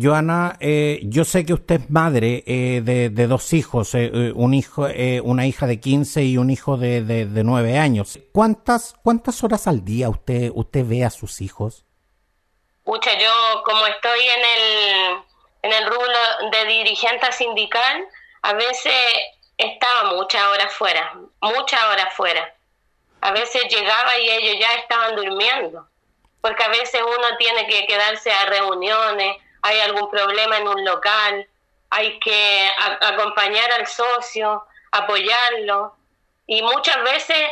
Joana, 0.00 0.56
eh, 0.60 1.00
yo 1.04 1.24
sé 1.24 1.44
que 1.44 1.54
usted 1.54 1.80
es 1.80 1.90
madre 1.90 2.44
eh, 2.46 2.82
de, 2.82 3.26
dos 3.26 3.52
hijos, 3.52 3.94
eh, 3.94 4.32
un 4.34 4.54
hijo, 4.54 4.86
una 5.24 5.46
hija 5.46 5.66
de 5.66 5.80
15 5.80 6.22
y 6.24 6.36
un 6.36 6.50
hijo 6.50 6.76
de, 6.76 7.02
de, 7.02 7.44
9 7.44 7.78
años. 7.78 8.18
¿Cuántas, 8.32 8.94
¿Cuántas 9.02 9.42
horas 9.42 9.66
al 9.66 9.84
día 9.84 10.08
usted, 10.08 10.50
usted 10.54 10.86
ve 10.86 11.04
a 11.04 11.10
sus 11.10 11.40
hijos? 11.40 11.84
Pucha, 12.84 13.10
yo 13.18 13.62
como 13.64 13.86
estoy 13.86 14.20
en 14.20 14.40
el, 14.40 15.18
en 15.62 15.72
el 15.72 15.90
rubro 15.90 16.50
de 16.52 16.64
dirigente 16.66 17.32
sindical, 17.32 18.06
a 18.42 18.52
veces 18.52 18.92
estaba 19.58 20.14
muchas 20.14 20.42
horas 20.44 20.72
fuera, 20.72 21.14
muchas 21.40 21.82
horas 21.84 22.14
fuera. 22.14 22.54
A 23.20 23.32
veces 23.32 23.64
llegaba 23.68 24.16
y 24.16 24.30
ellos 24.30 24.56
ya 24.60 24.74
estaban 24.74 25.16
durmiendo, 25.16 25.86
porque 26.40 26.62
a 26.62 26.68
veces 26.68 27.02
uno 27.02 27.36
tiene 27.36 27.66
que 27.66 27.86
quedarse 27.86 28.30
a 28.30 28.46
reuniones, 28.46 29.36
hay 29.62 29.80
algún 29.80 30.08
problema 30.10 30.56
en 30.58 30.68
un 30.68 30.84
local, 30.84 31.46
hay 31.90 32.18
que 32.20 32.70
acompañar 33.00 33.72
al 33.72 33.86
socio, 33.86 34.64
apoyarlo, 34.92 35.96
y 36.46 36.62
muchas 36.62 37.02
veces 37.02 37.48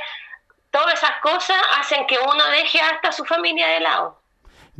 todas 0.70 0.94
esas 0.94 1.20
cosas 1.20 1.60
hacen 1.78 2.06
que 2.06 2.18
uno 2.18 2.46
deje 2.50 2.80
hasta 2.80 3.10
su 3.10 3.24
familia 3.24 3.66
de 3.68 3.80
lado. 3.80 4.20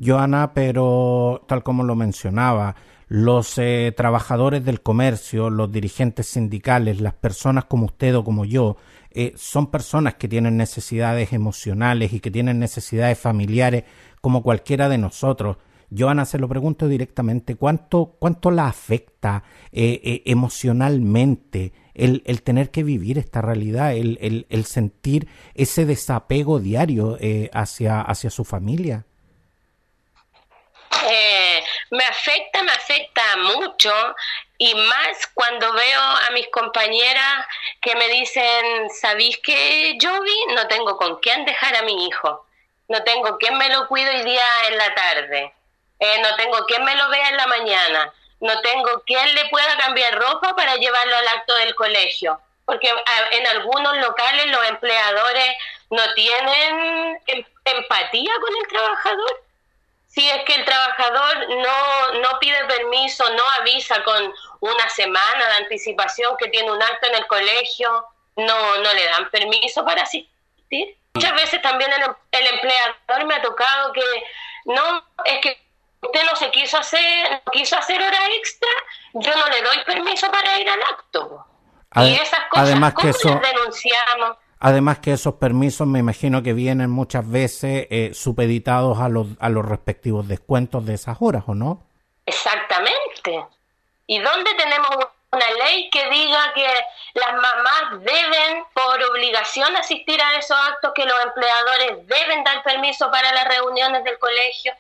Joana, 0.03 0.53
pero 0.55 1.45
tal 1.49 1.63
como 1.63 1.83
lo 1.83 1.95
mencionaba, 1.95 2.77
los 3.09 3.57
eh, 3.59 3.95
trabajadores 3.97 4.65
del 4.65 4.83
comercio, 4.83 5.49
los 5.49 5.71
dirigentes 5.71 6.27
sindicales, 6.27 7.01
las 7.01 7.15
personas 7.15 7.65
como 7.67 7.87
usted 7.87 8.17
o 8.17 8.25
como 8.25 8.45
yo, 8.45 8.77
eh, 9.11 9.33
son 9.37 9.71
personas 9.71 10.15
que 10.15 10.29
tienen 10.29 10.57
necesidades 10.57 11.33
emocionales 11.33 12.13
y 12.13 12.21
que 12.21 12.31
tienen 12.31 12.59
necesidades 12.59 13.19
familiares 13.19 13.85
como 14.21 14.43
cualquiera 14.43 14.89
de 14.89 14.99
nosotros. 14.99 15.57
Joana, 15.97 16.25
se 16.25 16.41
lo 16.41 16.49
pregunto 16.49 16.89
directamente, 16.89 17.55
¿cuánto, 17.55 18.17
cuánto 18.19 18.51
la 18.51 18.67
afecta 18.67 19.45
eh, 19.71 20.23
emocionalmente 20.27 21.73
el, 21.95 22.25
el, 22.27 22.43
tener 22.43 22.73
que 22.73 22.83
vivir 22.83 23.19
esta 23.19 23.41
realidad, 23.41 23.95
el, 23.95 24.19
el, 24.21 24.47
el 24.51 24.65
sentir 24.65 25.29
ese 25.55 25.87
desapego 25.87 26.59
diario 26.59 27.17
hacia, 27.53 28.01
hacia 28.01 28.31
su 28.31 28.45
familia? 28.45 29.07
Me 31.91 32.05
afecta, 32.05 32.63
me 32.63 32.73
afecta 32.73 33.23
mucho 33.37 33.93
y 34.59 34.75
más 34.75 35.27
cuando 35.35 35.73
veo 35.73 36.01
a 36.01 36.31
mis 36.33 36.49
compañeras 36.49 37.47
que 37.81 37.95
me 37.95 38.09
dicen, 38.09 38.89
¿sabéis 38.91 39.39
que 39.39 39.97
yo 39.99 40.21
vi? 40.23 40.55
No 40.55 40.67
tengo 40.69 40.97
con 40.97 41.17
quién 41.17 41.45
dejar 41.45 41.77
a 41.77 41.83
mi 41.83 42.07
hijo, 42.07 42.47
no 42.89 43.03
tengo 43.05 43.37
quien 43.39 43.59
me 43.59 43.69
lo 43.69 43.87
cuide 43.89 44.17
hoy 44.17 44.25
día 44.25 44.45
en 44.69 44.79
la 44.79 44.95
tarde, 44.95 45.53
eh, 45.99 46.19
no 46.23 46.37
tengo 46.37 46.65
quien 46.67 46.85
me 46.85 46.95
lo 46.95 47.09
vea 47.11 47.29
en 47.29 47.37
la 47.37 47.47
mañana, 47.47 48.13
no 48.41 48.61
tengo 48.61 49.03
quien 49.07 49.35
le 49.35 49.49
pueda 49.49 49.77
cambiar 49.77 50.19
ropa 50.19 50.55
para 50.57 50.77
llevarlo 50.77 51.17
al 51.17 51.29
acto 51.29 51.55
del 51.57 51.75
colegio, 51.75 52.41
porque 52.65 52.93
en 53.33 53.47
algunos 53.47 53.97
locales 53.99 54.47
los 54.47 54.69
empleadores 54.69 55.55
no 55.91 56.15
tienen 56.15 57.21
em, 57.27 57.45
empatía 57.65 58.33
con 58.41 58.57
el 58.57 58.69
trabajador 58.69 59.46
si 60.17 60.27
es 60.31 60.45
que 60.45 60.55
el 60.55 60.65
trabajador 60.65 61.47
no, 61.51 62.21
no 62.21 62.39
pide 62.41 62.65
permiso, 62.65 63.23
no 63.35 63.43
avisa 63.61 64.03
con 64.03 64.33
una 64.61 64.89
semana 64.89 65.47
de 65.51 65.55
anticipación 65.65 66.35
que 66.39 66.49
tiene 66.49 66.73
un 66.73 66.83
acto 66.83 67.07
en 67.09 67.17
el 67.17 67.27
colegio, 67.27 68.07
no, 68.37 68.77
no 68.79 68.95
le 68.95 69.05
dan 69.05 69.31
permiso 69.31 69.85
para 69.85 70.03
asistir. 70.03 70.97
Muchas 71.15 71.35
veces 71.35 71.61
también 71.61 71.93
el, 71.93 72.03
el 72.31 72.47
empleador 72.47 73.27
me 73.27 73.35
ha 73.35 73.43
tocado 73.43 73.93
que 73.93 74.03
no, 74.65 75.05
es 75.27 75.39
que 75.43 75.63
usted 76.01 76.25
no 76.25 76.35
se 76.35 76.51
quiso 76.51 76.79
hacer, 76.79 77.43
quiso 77.53 77.77
hacer 77.77 78.01
hora 78.01 78.27
extra, 78.37 78.71
yo 79.13 79.37
no 79.37 79.49
le 79.49 79.61
doy 79.61 79.85
permiso 79.85 80.31
para 80.31 80.59
ir 80.59 80.69
al 80.71 80.83
acto. 80.83 81.47
y 81.97 82.15
esas 82.15 82.41
cosas, 82.49 82.69
además 82.69 82.95
¿cómo 82.95 83.05
que 83.05 83.11
eso, 83.11 83.39
denunciamos? 83.39 84.39
Además 84.67 84.99
que 84.99 85.13
esos 85.13 85.35
permisos 85.35 85.87
me 85.87 86.01
imagino 86.01 86.43
que 86.43 86.53
vienen 86.53 86.91
muchas 86.91 87.31
veces 87.31 87.87
eh, 87.89 88.11
supeditados 88.15 88.99
a 88.99 89.09
los, 89.09 89.29
a 89.39 89.49
los 89.49 89.65
respectivos 89.65 90.27
descuentos 90.27 90.85
de 90.85 90.95
esas 90.95 91.19
horas, 91.21 91.45
¿o 91.47 91.55
no? 91.55 91.87
Exactamente. 92.27 93.47
¿Y 94.09 94.19
dónde 94.19 94.53
tenemos 94.55 94.91
una 95.31 95.51
ley 95.65 95.89
que 95.89 96.11
diga 96.11 96.53
que 96.53 96.67
las 97.15 97.33
mamás 97.35 98.01
deben 98.01 98.65
por 98.75 99.01
obligación 99.13 99.77
asistir 99.77 100.21
a 100.21 100.35
esos 100.35 100.59
actos, 100.69 100.91
que 100.97 101.05
los 101.05 101.17
empleadores 101.27 102.05
deben 102.09 102.43
dar 102.43 102.65
permiso 102.65 103.09
para 103.09 103.33
las 103.35 103.47
reuniones 103.47 104.03
del 104.03 104.19
colegio? 104.19 104.73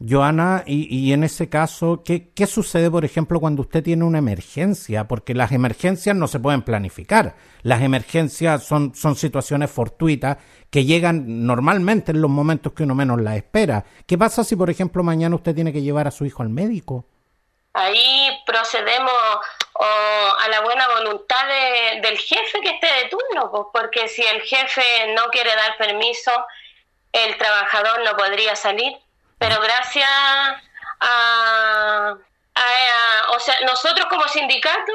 Joana, 0.00 0.62
y, 0.64 0.86
y, 0.96 1.12
en 1.12 1.24
ese 1.24 1.48
caso, 1.48 2.02
¿qué, 2.04 2.30
¿qué 2.32 2.46
sucede, 2.46 2.88
por 2.88 3.04
ejemplo, 3.04 3.40
cuando 3.40 3.62
usted 3.62 3.82
tiene 3.82 4.04
una 4.04 4.18
emergencia? 4.18 5.08
Porque 5.08 5.34
las 5.34 5.50
emergencias 5.50 6.14
no 6.14 6.28
se 6.28 6.38
pueden 6.38 6.62
planificar. 6.62 7.34
Las 7.62 7.82
emergencias 7.82 8.62
son, 8.64 8.94
son 8.94 9.16
situaciones 9.16 9.70
fortuitas 9.70 10.38
que 10.70 10.84
llegan 10.84 11.44
normalmente 11.44 12.12
en 12.12 12.20
los 12.20 12.30
momentos 12.30 12.74
que 12.74 12.84
uno 12.84 12.94
menos 12.94 13.20
las 13.20 13.36
espera. 13.36 13.84
¿Qué 14.06 14.16
pasa 14.16 14.44
si, 14.44 14.54
por 14.54 14.70
ejemplo, 14.70 15.02
mañana 15.02 15.34
usted 15.34 15.54
tiene 15.54 15.72
que 15.72 15.82
llevar 15.82 16.06
a 16.06 16.12
su 16.12 16.24
hijo 16.24 16.44
al 16.44 16.48
médico? 16.48 17.04
Ahí 17.72 18.30
procedemos 18.46 19.12
a 19.80 20.48
la 20.48 20.60
buena 20.60 20.86
voluntad 20.96 21.44
del 22.02 22.18
jefe 22.18 22.60
que 22.60 22.70
esté 22.70 22.86
de 22.86 23.08
turno, 23.08 23.50
pues, 23.50 23.64
porque 23.72 24.08
si 24.08 24.22
el 24.22 24.40
jefe 24.42 24.82
no 25.14 25.24
quiere 25.30 25.50
dar 25.54 25.76
permiso, 25.76 26.30
el 27.12 27.36
trabajador 27.36 28.04
no 28.04 28.16
podría 28.16 28.54
salir 28.56 28.92
pero 29.38 29.60
gracias 29.60 30.08
a, 31.00 32.14
o 33.28 33.40
sea, 33.40 33.54
nosotros 33.66 34.06
como 34.08 34.26
sindicato 34.28 34.92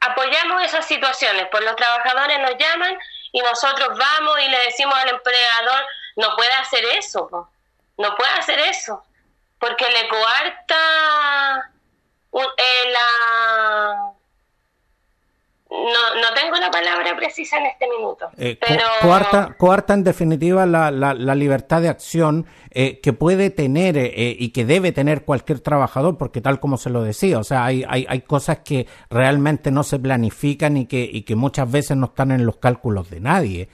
apoyamos 0.00 0.62
esas 0.62 0.86
situaciones, 0.86 1.46
pues 1.50 1.64
los 1.64 1.76
trabajadores 1.76 2.38
nos 2.40 2.56
llaman 2.58 2.98
y 3.32 3.40
nosotros 3.40 3.98
vamos 3.98 4.40
y 4.40 4.48
le 4.48 4.58
decimos 4.64 4.94
al 4.94 5.08
empleador, 5.10 5.86
no 6.16 6.36
puede 6.36 6.52
hacer 6.52 6.84
eso, 6.96 7.50
no 7.98 8.16
puede 8.16 8.32
hacer 8.32 8.58
eso, 8.60 9.04
porque 9.58 9.88
le 9.90 10.08
coarta 10.08 11.70
eh, 12.32 12.90
la 12.90 14.12
no, 15.74 16.20
no 16.20 16.34
tengo 16.40 16.56
la 16.56 16.70
palabra 16.70 17.16
precisa 17.16 17.58
en 17.58 17.66
este 17.66 17.86
minuto. 17.88 18.26
Eh, 18.36 18.56
pero... 18.60 18.84
coarta, 19.58 19.94
en 19.94 20.04
definitiva 20.04 20.66
la, 20.66 20.90
la, 20.90 21.34
libertad 21.34 21.82
de 21.82 21.88
acción 21.88 22.46
eh, 22.70 23.00
que 23.00 23.12
puede 23.12 23.50
tener 23.50 23.96
eh, 23.96 24.36
y 24.38 24.50
que 24.50 24.64
debe 24.64 24.92
tener 24.92 25.24
cualquier 25.24 25.60
trabajador, 25.60 26.16
porque 26.16 26.40
tal 26.40 26.60
como 26.60 26.76
se 26.76 26.90
lo 26.90 27.02
decía, 27.02 27.38
o 27.38 27.44
sea, 27.44 27.64
hay, 27.64 27.84
hay, 27.88 28.06
hay 28.08 28.20
cosas 28.20 28.60
que 28.60 28.86
realmente 29.10 29.70
no 29.70 29.82
se 29.82 29.98
planifican 29.98 30.76
y 30.76 30.86
que, 30.86 31.08
y 31.10 31.22
que 31.22 31.34
muchas 31.34 31.70
veces 31.70 31.96
no 31.96 32.06
están 32.06 32.30
en 32.30 32.46
los 32.46 32.56
cálculos 32.56 33.10
de 33.10 33.20
nadie. 33.20 33.68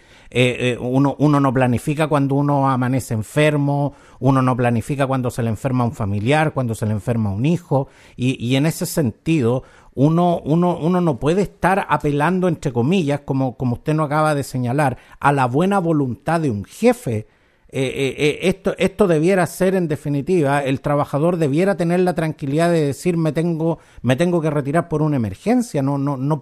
uno, 0.81 1.17
uno 1.19 1.41
no 1.41 1.53
planifica 1.53 2.07
cuando 2.07 2.35
uno 2.35 2.71
amanece 2.71 3.15
enfermo, 3.15 3.95
uno 4.21 4.41
no 4.43 4.57
planifica 4.57 5.07
cuando 5.07 5.31
se 5.31 5.43
le 5.43 5.51
enferma 5.51 5.85
un 5.85 5.93
familiar, 5.93 6.53
cuando 6.53 6.75
se 6.75 6.87
le 6.87 6.93
enferma 6.93 7.31
un 7.31 7.45
hijo, 7.45 7.89
y, 8.17 8.43
y 8.45 8.57
en 8.57 8.67
ese 8.67 8.87
sentido, 8.87 9.65
uno, 9.95 10.41
uno, 10.45 10.77
uno 10.77 11.01
no 11.01 11.19
puede 11.19 11.43
estar 11.43 11.87
apelando, 11.89 12.49
entre 12.49 12.73
comillas, 12.73 13.21
como, 13.21 13.57
como 13.57 13.75
usted 13.75 13.95
nos 13.95 14.07
acaba 14.07 14.35
de 14.35 14.45
señalar, 14.45 14.99
a 15.19 15.33
la 15.33 15.47
buena 15.47 15.79
voluntad 15.79 16.41
de 16.41 16.51
un 16.51 16.65
jefe. 16.65 17.27
Eh, 17.73 17.83
eh, 17.83 18.15
eh, 18.19 18.39
esto, 18.43 18.75
esto 18.79 19.07
debiera 19.07 19.47
ser 19.47 19.77
en 19.77 19.87
definitiva, 19.87 20.65
el 20.65 20.81
trabajador 20.81 21.37
debiera 21.37 21.77
tener 21.77 22.01
la 22.01 22.15
tranquilidad 22.15 22.69
de 22.69 22.87
decir 22.87 23.17
me 23.17 23.31
tengo, 23.31 23.79
me 24.03 24.17
tengo 24.17 24.41
que 24.43 24.51
retirar 24.51 24.89
por 24.89 25.03
una 25.03 25.15
emergencia, 25.15 25.81
no, 25.81 25.97
no, 25.97 26.17
no, 26.17 26.41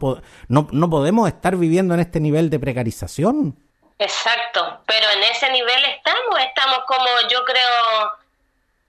no, 0.49 0.69
no 0.73 0.91
podemos 0.91 1.29
estar 1.29 1.57
viviendo 1.57 1.93
en 1.93 2.01
este 2.01 2.19
nivel 2.21 2.49
de 2.49 2.59
precarización. 2.59 3.59
Exacto, 3.99 4.81
pero 4.87 5.07
en 5.17 5.23
ese 5.25 5.53
nivel 5.53 5.85
estamos, 5.97 6.39
estamos 6.47 6.79
como 6.87 7.05
yo 7.31 7.45
creo 7.45 8.28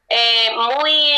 eh, 0.10 0.52
muy, 0.56 1.14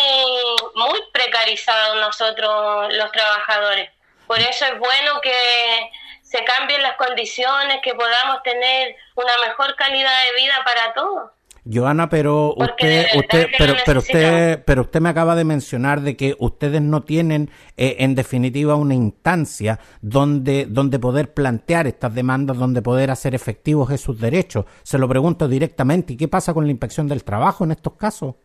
muy 0.76 1.00
precarizados 1.14 1.98
nosotros 1.98 2.94
los 2.94 3.12
trabajadores. 3.12 3.90
Por 4.28 4.40
eso 4.40 4.66
es 4.66 4.78
bueno 4.80 5.20
que 5.22 5.90
se 6.22 6.44
cambien 6.44 6.82
las 6.82 6.96
condiciones, 6.96 7.80
que 7.84 7.94
podamos 7.94 8.44
tener 8.44 8.96
una 9.16 9.34
mejor 9.46 9.76
calidad 9.76 10.24
de 10.26 10.42
vida 10.42 10.62
para 10.64 10.94
todos. 10.94 11.32
Joana, 11.72 12.10
pero 12.10 12.56
usted, 12.58 13.06
usted, 13.16 13.48
pero, 13.58 13.76
pero 13.86 14.00
usted, 14.00 14.64
pero 14.66 14.82
usted 14.82 15.00
me 15.00 15.10
acaba 15.10 15.36
de 15.36 15.44
mencionar 15.44 16.02
de 16.02 16.18
que 16.18 16.36
ustedes 16.40 16.82
no 16.82 17.04
tienen, 17.04 17.52
eh, 17.78 17.98
en 18.00 18.16
definitiva, 18.16 18.76
una 18.76 18.96
instancia 18.96 19.80
donde, 20.02 20.66
donde 20.66 20.98
poder 20.98 21.34
plantear 21.34 21.86
estas 21.86 22.16
demandas, 22.16 22.58
donde 22.58 22.82
poder 22.82 23.12
hacer 23.12 23.36
efectivos 23.36 23.92
esos 23.92 24.20
derechos. 24.20 24.66
Se 24.82 24.98
lo 24.98 25.08
pregunto 25.08 25.48
directamente. 25.48 26.14
¿Y 26.14 26.18
qué 26.18 26.28
pasa 26.28 26.54
con 26.54 26.66
la 26.66 26.72
inspección 26.72 27.08
del 27.08 27.24
trabajo 27.24 27.64
en 27.64 27.72
estos 27.72 27.94
casos? 27.94 28.36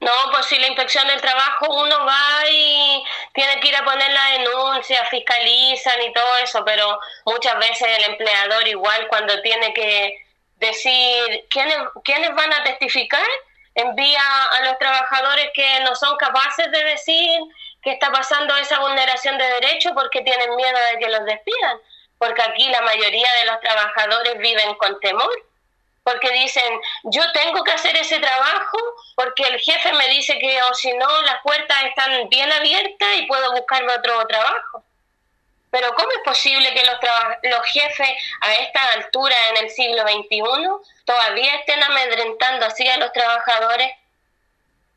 No, 0.00 0.12
pues 0.30 0.46
si 0.46 0.58
la 0.58 0.68
inspección 0.68 1.06
del 1.08 1.20
trabajo 1.20 1.66
uno 1.74 2.06
va 2.06 2.48
y 2.50 3.04
tiene 3.34 3.60
que 3.60 3.68
ir 3.68 3.76
a 3.76 3.84
poner 3.84 4.10
la 4.10 4.24
denuncia, 4.38 5.04
fiscalizan 5.04 6.00
y 6.00 6.12
todo 6.14 6.36
eso, 6.42 6.64
pero 6.64 6.98
muchas 7.26 7.58
veces 7.58 7.98
el 7.98 8.04
empleador 8.04 8.66
igual 8.66 9.06
cuando 9.08 9.40
tiene 9.42 9.74
que 9.74 10.16
decir 10.56 11.46
quiénes, 11.50 11.76
quiénes 12.02 12.34
van 12.34 12.50
a 12.50 12.64
testificar, 12.64 13.26
envía 13.74 14.22
a 14.52 14.64
los 14.64 14.78
trabajadores 14.78 15.50
que 15.52 15.80
no 15.80 15.94
son 15.94 16.16
capaces 16.16 16.72
de 16.72 16.84
decir 16.84 17.40
que 17.82 17.92
está 17.92 18.10
pasando 18.10 18.56
esa 18.56 18.80
vulneración 18.80 19.36
de 19.36 19.44
derechos 19.60 19.92
porque 19.94 20.22
tienen 20.22 20.56
miedo 20.56 20.78
de 20.92 20.98
que 20.98 21.10
los 21.10 21.24
despidan, 21.26 21.78
porque 22.16 22.42
aquí 22.42 22.68
la 22.70 22.80
mayoría 22.80 23.28
de 23.40 23.50
los 23.50 23.60
trabajadores 23.60 24.38
viven 24.38 24.74
con 24.76 24.98
temor 25.00 25.49
porque 26.10 26.32
dicen, 26.32 26.72
yo 27.04 27.22
tengo 27.32 27.62
que 27.62 27.72
hacer 27.72 27.96
ese 27.96 28.18
trabajo 28.18 28.78
porque 29.14 29.44
el 29.44 29.58
jefe 29.58 29.92
me 29.92 30.08
dice 30.08 30.38
que 30.38 30.62
o 30.62 30.74
si 30.74 30.92
no 30.92 31.22
las 31.22 31.42
puertas 31.42 31.84
están 31.84 32.28
bien 32.28 32.50
abiertas 32.50 33.08
y 33.18 33.26
puedo 33.26 33.52
buscarme 33.52 33.92
otro 33.92 34.26
trabajo. 34.26 34.84
Pero 35.70 35.94
¿cómo 35.94 36.08
es 36.10 36.22
posible 36.24 36.74
que 36.74 36.82
los, 36.84 36.96
los 37.44 37.66
jefes 37.66 38.08
a 38.40 38.54
esta 38.54 38.80
altura 38.96 39.34
en 39.50 39.64
el 39.64 39.70
siglo 39.70 40.02
XXI 40.02 40.40
todavía 41.04 41.54
estén 41.56 41.82
amedrentando 41.82 42.66
así 42.66 42.88
a 42.88 42.98
los 42.98 43.12
trabajadores? 43.12 43.90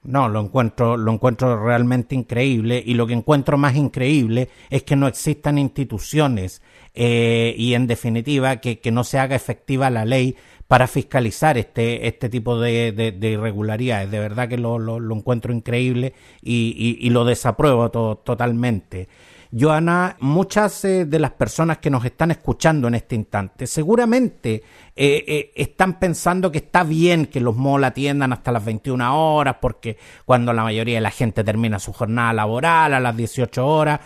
No, 0.03 0.27
lo 0.27 0.41
encuentro, 0.41 0.97
lo 0.97 1.13
encuentro 1.13 1.63
realmente 1.63 2.13
increíble 2.13 2.83
y 2.85 2.95
lo 2.95 3.07
que 3.07 3.13
encuentro 3.13 3.57
más 3.57 3.75
increíble 3.75 4.49
es 4.69 4.83
que 4.83 4.97
no 4.97 5.07
existan 5.07 5.57
instituciones 5.57 6.61
eh, 6.93 7.55
y 7.57 7.73
en 7.73 7.87
definitiva 7.87 8.57
que, 8.57 8.79
que 8.79 8.91
no 8.91 9.05
se 9.05 9.17
haga 9.17 9.35
efectiva 9.35 9.89
la 9.89 10.03
ley 10.03 10.35
para 10.73 10.87
fiscalizar 10.87 11.55
este, 11.59 12.07
este 12.07 12.29
tipo 12.29 12.59
de, 12.59 12.91
de, 12.91 13.29
irregularidades. 13.29 14.09
De 14.09 14.17
verdad 14.17 14.49
que 14.49 14.57
lo, 14.57 14.79
lo, 14.79 15.15
encuentro 15.15 15.53
increíble 15.53 16.15
y, 16.41 17.07
lo 17.11 17.25
desapruebo 17.25 17.91
totalmente. 17.91 19.07
Joana, 19.55 20.17
muchas 20.19 20.83
eh, 20.85 21.05
de 21.05 21.19
las 21.19 21.29
personas 21.33 21.77
que 21.77 21.91
nos 21.91 22.03
están 22.03 22.31
escuchando 22.31 22.87
en 22.87 22.95
este 22.95 23.13
instante 23.13 23.67
seguramente 23.67 24.63
eh, 24.95 25.23
eh, 25.27 25.51
están 25.55 25.99
pensando 25.99 26.51
que 26.51 26.57
está 26.57 26.83
bien 26.83 27.27
que 27.27 27.39
los 27.39 27.55
malls 27.55 27.85
atiendan 27.85 28.33
hasta 28.33 28.51
las 28.51 28.65
21 28.65 29.35
horas 29.35 29.57
porque 29.61 29.95
cuando 30.25 30.53
la 30.53 30.63
mayoría 30.63 30.95
de 30.95 31.01
la 31.01 31.11
gente 31.11 31.43
termina 31.43 31.77
su 31.77 31.93
jornada 31.93 32.33
laboral 32.33 32.95
a 32.95 32.99
las 32.99 33.15
18 33.15 33.63
horas, 33.67 33.99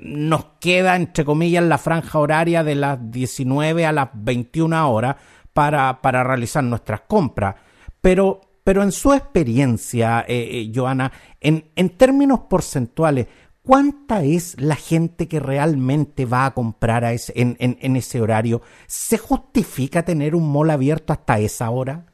nos 0.00 0.46
queda 0.58 0.96
entre 0.96 1.26
comillas 1.26 1.64
la 1.64 1.76
franja 1.76 2.18
horaria 2.18 2.64
de 2.64 2.76
las 2.76 3.10
19 3.10 3.84
a 3.84 3.92
las 3.92 4.08
21 4.14 4.90
horas 4.90 5.16
para, 5.58 6.00
para 6.00 6.22
realizar 6.22 6.62
nuestras 6.62 7.00
compras. 7.00 7.56
Pero, 8.00 8.42
pero 8.62 8.84
en 8.84 8.92
su 8.92 9.12
experiencia, 9.12 10.24
eh, 10.28 10.48
eh, 10.52 10.72
Joana, 10.72 11.10
en, 11.40 11.72
en 11.74 11.98
términos 11.98 12.42
porcentuales, 12.48 13.26
¿cuánta 13.66 14.22
es 14.22 14.54
la 14.60 14.76
gente 14.76 15.26
que 15.26 15.40
realmente 15.40 16.26
va 16.26 16.46
a 16.46 16.54
comprar 16.54 17.04
a 17.04 17.10
ese, 17.10 17.32
en, 17.34 17.56
en, 17.58 17.96
ese 17.96 18.20
horario? 18.20 18.62
¿Se 18.86 19.18
justifica 19.18 20.04
tener 20.04 20.36
un 20.36 20.48
mall 20.48 20.70
abierto 20.70 21.12
hasta 21.12 21.40
esa 21.40 21.70
hora? 21.70 22.04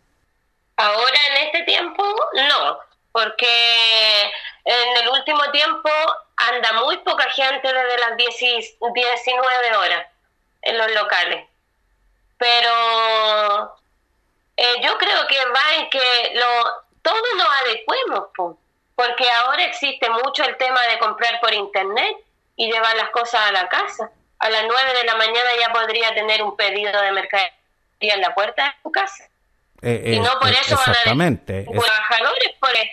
Ahora, 0.78 1.18
en 1.28 1.46
este 1.46 1.64
tiempo, 1.64 2.02
no, 2.48 2.78
porque 3.12 3.46
en 4.64 5.02
el 5.02 5.08
último 5.10 5.42
tiempo 5.52 5.90
anda 6.36 6.80
muy 6.82 6.96
poca 7.04 7.24
gente 7.24 7.68
desde 7.68 7.98
las 8.08 8.16
19 8.16 9.76
horas 9.76 10.06
en 10.62 10.78
los 10.78 10.94
locales 10.94 11.44
pero 12.38 13.76
eh, 14.56 14.74
yo 14.82 14.96
creo 14.98 15.26
que 15.26 15.36
va 15.46 15.74
en 15.78 15.90
que 15.90 16.32
lo, 16.34 16.84
todos 17.02 17.22
nos 17.36 17.48
adecuemos, 17.62 18.28
porque 18.94 19.30
ahora 19.30 19.64
existe 19.64 20.08
mucho 20.10 20.44
el 20.44 20.56
tema 20.56 20.80
de 20.90 20.98
comprar 20.98 21.40
por 21.40 21.52
internet 21.52 22.16
y 22.56 22.70
llevar 22.70 22.96
las 22.96 23.10
cosas 23.10 23.48
a 23.48 23.52
la 23.52 23.68
casa. 23.68 24.10
A 24.38 24.50
las 24.50 24.64
9 24.66 24.94
de 24.94 25.04
la 25.04 25.16
mañana 25.16 25.50
ya 25.58 25.72
podría 25.72 26.14
tener 26.14 26.42
un 26.42 26.56
pedido 26.56 27.00
de 27.00 27.12
mercadería 27.12 27.54
en 28.00 28.20
la 28.20 28.34
puerta 28.34 28.64
de 28.64 28.72
tu 28.82 28.92
casa. 28.92 29.28
Eh, 29.82 30.14
y 30.14 30.20
no 30.20 30.38
por 30.38 30.48
eh, 30.48 30.56
eso 30.60 30.74
exactamente. 30.74 31.64
van 31.66 31.78
a 31.78 31.82
trabajadores, 31.82 32.52
porque 32.60 32.90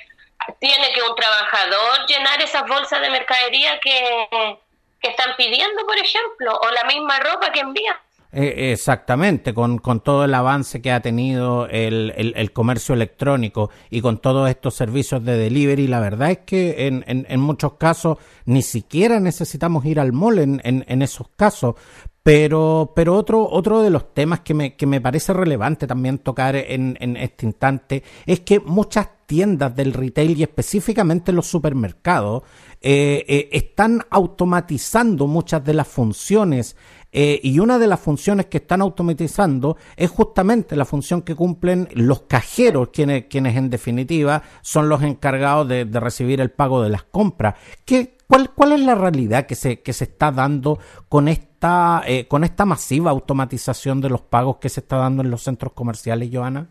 tiene 0.59 0.91
que 0.93 1.01
un 1.03 1.15
trabajador 1.15 2.05
llenar 2.07 2.41
esas 2.41 2.67
bolsas 2.67 3.01
de 3.01 3.09
mercadería 3.09 3.79
que, 3.79 4.57
que 4.99 5.09
están 5.09 5.35
pidiendo, 5.37 5.85
por 5.85 5.97
ejemplo, 5.97 6.59
o 6.61 6.69
la 6.71 6.83
misma 6.85 7.19
ropa 7.19 7.51
que 7.51 7.59
envían. 7.59 7.97
Eh, 8.33 8.71
exactamente, 8.71 9.53
con, 9.53 9.77
con, 9.79 9.99
todo 9.99 10.23
el 10.23 10.33
avance 10.33 10.81
que 10.81 10.93
ha 10.93 11.01
tenido 11.01 11.67
el, 11.67 12.13
el, 12.15 12.53
comercio 12.53 12.95
electrónico 12.95 13.71
y 13.89 13.99
con 13.99 14.19
todos 14.21 14.49
estos 14.49 14.73
servicios 14.73 15.21
de 15.25 15.35
delivery, 15.35 15.85
la 15.87 15.99
verdad 15.99 16.31
es 16.31 16.37
que 16.45 16.87
en, 16.87 17.03
en, 17.05 17.39
muchos 17.41 17.73
casos 17.73 18.19
ni 18.45 18.61
siquiera 18.61 19.19
necesitamos 19.19 19.83
ir 19.83 19.99
al 19.99 20.13
mall 20.13 20.39
en, 20.39 20.61
en, 20.63 21.01
esos 21.01 21.27
casos. 21.35 21.75
Pero, 22.23 22.93
pero 22.95 23.15
otro, 23.15 23.49
otro 23.49 23.81
de 23.81 23.89
los 23.89 24.13
temas 24.13 24.41
que 24.41 24.53
me, 24.53 24.75
que 24.75 24.85
me 24.85 25.01
parece 25.01 25.33
relevante 25.33 25.85
también 25.85 26.19
tocar 26.19 26.55
en, 26.55 26.95
en 27.01 27.17
este 27.17 27.47
instante 27.47 28.03
es 28.25 28.41
que 28.41 28.59
muchas 28.61 29.09
tiendas 29.31 29.73
del 29.73 29.93
retail 29.93 30.37
y 30.37 30.43
específicamente 30.43 31.31
los 31.31 31.47
supermercados 31.47 32.43
eh, 32.81 33.23
eh, 33.27 33.49
están 33.53 34.01
automatizando 34.09 35.25
muchas 35.25 35.63
de 35.63 35.73
las 35.73 35.87
funciones 35.87 36.75
eh, 37.13 37.39
y 37.43 37.59
una 37.59 37.77
de 37.77 37.87
las 37.87 37.99
funciones 37.99 38.45
que 38.45 38.57
están 38.57 38.81
automatizando 38.81 39.77
es 39.97 40.09
justamente 40.09 40.77
la 40.77 40.85
función 40.85 41.21
que 41.23 41.35
cumplen 41.35 41.89
los 41.93 42.21
cajeros, 42.21 42.89
quienes, 42.93 43.25
quienes 43.25 43.57
en 43.57 43.69
definitiva 43.69 44.43
son 44.61 44.87
los 44.87 45.03
encargados 45.03 45.67
de, 45.67 45.85
recibir 45.91 46.39
el 46.39 46.51
pago 46.51 46.81
de 46.81 46.89
las 46.89 47.03
compras. 47.03 47.55
¿Qué, 47.85 48.17
cuál, 48.27 48.51
¿Cuál 48.51 48.71
es 48.71 48.79
la 48.79 48.95
realidad 48.95 49.45
que 49.45 49.55
se, 49.55 49.81
que 49.81 49.91
se 49.91 50.05
está 50.05 50.31
dando 50.31 50.79
con 51.09 51.27
esta, 51.27 52.01
eh, 52.07 52.27
con 52.27 52.45
esta 52.45 52.65
masiva 52.65 53.11
automatización 53.11 53.99
de 53.99 54.09
los 54.09 54.21
pagos 54.21 54.57
que 54.57 54.69
se 54.69 54.79
está 54.79 54.97
dando 54.97 55.21
en 55.21 55.29
los 55.29 55.43
centros 55.43 55.73
comerciales, 55.73 56.29
Joana? 56.31 56.67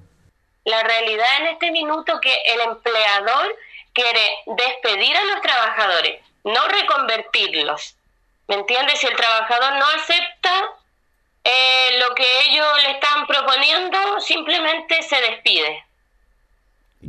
La 0.65 0.83
realidad 0.83 1.27
en 1.41 1.47
este 1.49 1.71
minuto 1.71 2.19
que 2.21 2.33
el 2.55 2.61
empleador 2.61 3.57
quiere 3.93 4.21
despedir 4.47 5.17
a 5.17 5.25
los 5.25 5.41
trabajadores, 5.43 6.21
no 6.45 6.61
reconvertirlos 6.69 7.97
¿Me 8.51 8.57
entiendes? 8.57 8.99
Si 8.99 9.07
el 9.07 9.15
trabajador 9.15 9.79
no 9.79 9.87
acepta 9.97 10.51
eh, 11.45 12.01
lo 12.01 12.13
que 12.17 12.25
ellos 12.49 12.67
le 12.83 12.91
están 12.91 13.25
proponiendo, 13.29 14.19
simplemente 14.19 15.03
se 15.05 15.21
despide. 15.21 15.85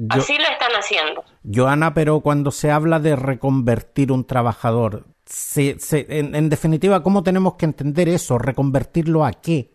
Así 0.10 0.38
lo 0.38 0.44
están 0.44 0.72
haciendo. 0.74 1.26
Joana, 1.44 1.96
pero 1.96 2.20
cuando 2.20 2.52
se 2.52 2.70
habla 2.70 3.00
de 3.00 3.16
reconvertir 3.16 4.12
un 4.12 4.28
trabajador, 4.28 5.06
se, 5.26 5.78
en, 5.90 6.48
definitiva, 6.50 7.02
¿cómo 7.02 7.24
tenemos 7.24 7.56
que 7.56 7.66
entender 7.66 8.08
eso? 8.08 8.38
¿Reconvertirlo 8.38 9.26
a 9.26 9.32
qué? 9.32 9.72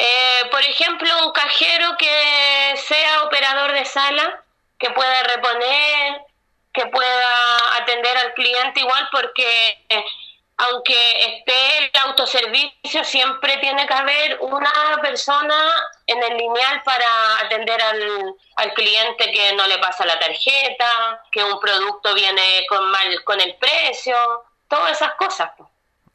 Eh, 0.00 0.42
por 0.50 0.62
ejemplo, 0.62 1.08
un 1.26 1.32
cajero 1.32 1.96
que 1.96 2.76
sea 2.76 3.22
operador 3.22 3.72
de 3.72 3.84
sala, 3.84 4.44
que 4.78 4.90
pueda 4.90 5.22
reponer, 5.22 6.22
que 6.78 6.86
pueda 6.90 7.82
atender 7.82 8.16
al 8.16 8.32
cliente 8.34 8.80
igual, 8.80 9.08
porque 9.10 9.44
aunque 10.58 10.94
esté 10.94 11.78
el 11.78 11.90
autoservicio, 12.06 13.04
siempre 13.04 13.56
tiene 13.58 13.86
que 13.86 13.94
haber 13.94 14.38
una 14.40 14.70
persona 15.02 15.56
en 16.06 16.22
el 16.22 16.36
lineal 16.36 16.82
para 16.84 17.06
atender 17.44 17.80
al, 17.80 18.34
al, 18.56 18.74
cliente 18.74 19.30
que 19.32 19.54
no 19.56 19.66
le 19.66 19.78
pasa 19.78 20.04
la 20.04 20.18
tarjeta, 20.18 21.20
que 21.30 21.42
un 21.42 21.58
producto 21.60 22.14
viene 22.14 22.42
con 22.68 22.90
mal 22.90 23.22
con 23.24 23.40
el 23.40 23.56
precio, 23.56 24.16
todas 24.68 24.92
esas 24.92 25.14
cosas. 25.14 25.50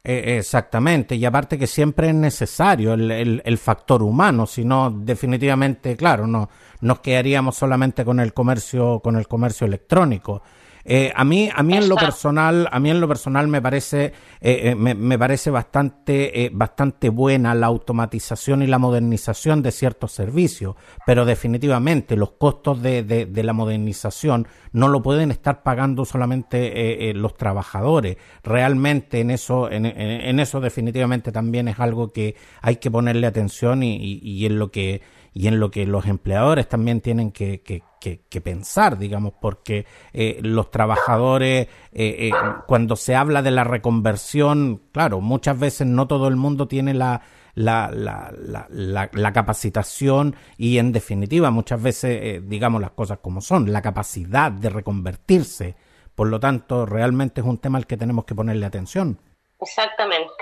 Eh, 0.06 0.36
exactamente, 0.38 1.14
y 1.14 1.24
aparte 1.24 1.58
que 1.58 1.66
siempre 1.66 2.08
es 2.08 2.14
necesario 2.14 2.92
el, 2.92 3.10
el, 3.10 3.42
el 3.44 3.58
factor 3.58 4.02
humano, 4.02 4.46
si 4.46 4.62
no 4.62 4.90
definitivamente, 4.90 5.96
claro, 5.96 6.26
no 6.26 6.50
nos 6.84 7.00
quedaríamos 7.00 7.56
solamente 7.56 8.04
con 8.04 8.20
el 8.20 8.34
comercio 8.34 9.00
con 9.00 9.16
el 9.16 9.26
comercio 9.26 9.66
electrónico. 9.66 10.42
Eh, 10.84 11.12
a 11.14 11.24
mí, 11.24 11.48
a 11.54 11.62
mí 11.62 11.74
en 11.74 11.88
lo 11.88 11.96
personal, 11.96 12.68
a 12.70 12.78
mí 12.78 12.90
en 12.90 13.00
lo 13.00 13.08
personal 13.08 13.48
me 13.48 13.62
parece, 13.62 14.12
eh, 14.40 14.70
eh, 14.70 14.74
me, 14.74 15.18
parece 15.18 15.50
bastante, 15.50 16.50
bastante 16.52 17.08
buena 17.08 17.54
la 17.54 17.66
automatización 17.66 18.62
y 18.62 18.66
la 18.66 18.78
modernización 18.78 19.62
de 19.62 19.72
ciertos 19.72 20.12
servicios, 20.12 20.76
pero 21.06 21.24
definitivamente 21.24 22.16
los 22.16 22.32
costos 22.32 22.82
de, 22.82 23.02
de, 23.02 23.42
la 23.42 23.52
modernización 23.52 24.46
no 24.72 24.88
lo 24.88 25.02
pueden 25.02 25.30
estar 25.30 25.62
pagando 25.62 26.04
solamente 26.04 27.12
los 27.14 27.36
trabajadores. 27.36 28.16
Realmente 28.42 29.20
en 29.20 29.30
eso, 29.30 29.70
en, 29.70 29.86
en, 29.86 30.40
eso 30.40 30.60
definitivamente 30.60 31.32
también 31.32 31.68
es 31.68 31.80
algo 31.80 32.12
que 32.12 32.36
hay 32.60 32.76
que 32.76 32.90
ponerle 32.90 33.26
atención 33.26 33.82
y, 33.82 33.96
y, 33.96 34.20
y 34.22 34.46
en 34.46 34.58
lo 34.58 34.70
que 34.70 35.02
y 35.34 35.48
en 35.48 35.58
lo 35.58 35.70
que 35.70 35.84
los 35.84 36.06
empleadores 36.06 36.68
también 36.68 37.00
tienen 37.00 37.32
que, 37.32 37.60
que, 37.60 37.82
que, 38.28 38.40
pensar, 38.40 38.98
digamos, 38.98 39.32
porque 39.40 39.86
eh, 40.12 40.38
los 40.42 40.70
trabajadores, 40.70 41.68
eh, 41.92 42.28
eh, 42.28 42.30
cuando 42.66 42.96
se 42.96 43.14
habla 43.14 43.42
de 43.42 43.50
la 43.50 43.64
reconversión, 43.64 44.82
claro, 44.92 45.20
muchas 45.20 45.58
veces 45.58 45.86
no 45.86 46.06
todo 46.06 46.28
el 46.28 46.36
mundo 46.36 46.68
tiene 46.68 46.92
la, 46.92 47.22
la, 47.54 47.90
la, 47.90 48.32
la, 48.68 49.10
la, 49.12 49.32
capacitación 49.32 50.36
y 50.58 50.78
en 50.78 50.92
definitiva 50.92 51.50
muchas 51.50 51.82
veces 51.82 52.46
digamos 52.48 52.80
las 52.80 52.90
cosas 52.90 53.18
como 53.22 53.40
son, 53.40 53.72
la 53.72 53.80
capacidad 53.80 54.52
de 54.52 54.68
reconvertirse. 54.68 55.76
Por 56.14 56.28
lo 56.28 56.38
tanto, 56.38 56.86
realmente 56.86 57.40
es 57.40 57.46
un 57.46 57.58
tema 57.58 57.78
al 57.78 57.86
que 57.86 57.96
tenemos 57.96 58.24
que 58.24 58.34
ponerle 58.34 58.66
atención. 58.66 59.18
Exactamente. 59.60 60.32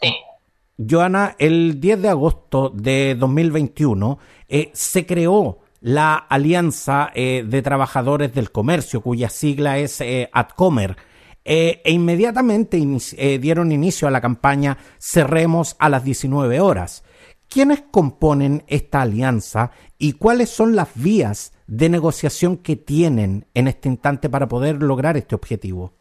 Sí. 0.00 0.14
Joana, 0.88 1.36
el 1.38 1.80
10 1.80 2.02
de 2.02 2.08
agosto 2.08 2.70
de 2.70 3.14
2021 3.14 4.18
eh, 4.48 4.70
se 4.72 5.06
creó 5.06 5.61
la 5.82 6.14
Alianza 6.14 7.10
eh, 7.14 7.42
de 7.44 7.60
Trabajadores 7.60 8.32
del 8.32 8.52
Comercio, 8.52 9.02
cuya 9.02 9.28
sigla 9.28 9.78
es 9.78 10.00
eh, 10.00 10.30
ADCOMER, 10.32 10.96
e 11.44 11.82
inmediatamente 11.86 12.78
dieron 13.40 13.72
inicio 13.72 14.06
a 14.06 14.12
la 14.12 14.20
campaña 14.20 14.78
Cerremos 15.00 15.74
a 15.80 15.88
las 15.88 16.04
19 16.04 16.60
horas. 16.60 17.02
¿Quiénes 17.48 17.82
componen 17.90 18.64
esta 18.68 19.02
alianza 19.02 19.72
y 19.98 20.12
cuáles 20.12 20.50
son 20.50 20.76
las 20.76 20.90
vías 20.94 21.52
de 21.66 21.88
negociación 21.88 22.58
que 22.58 22.76
tienen 22.76 23.48
en 23.54 23.66
este 23.66 23.88
instante 23.88 24.28
para 24.28 24.46
poder 24.46 24.80
lograr 24.84 25.16
este 25.16 25.34
objetivo? 25.34 25.94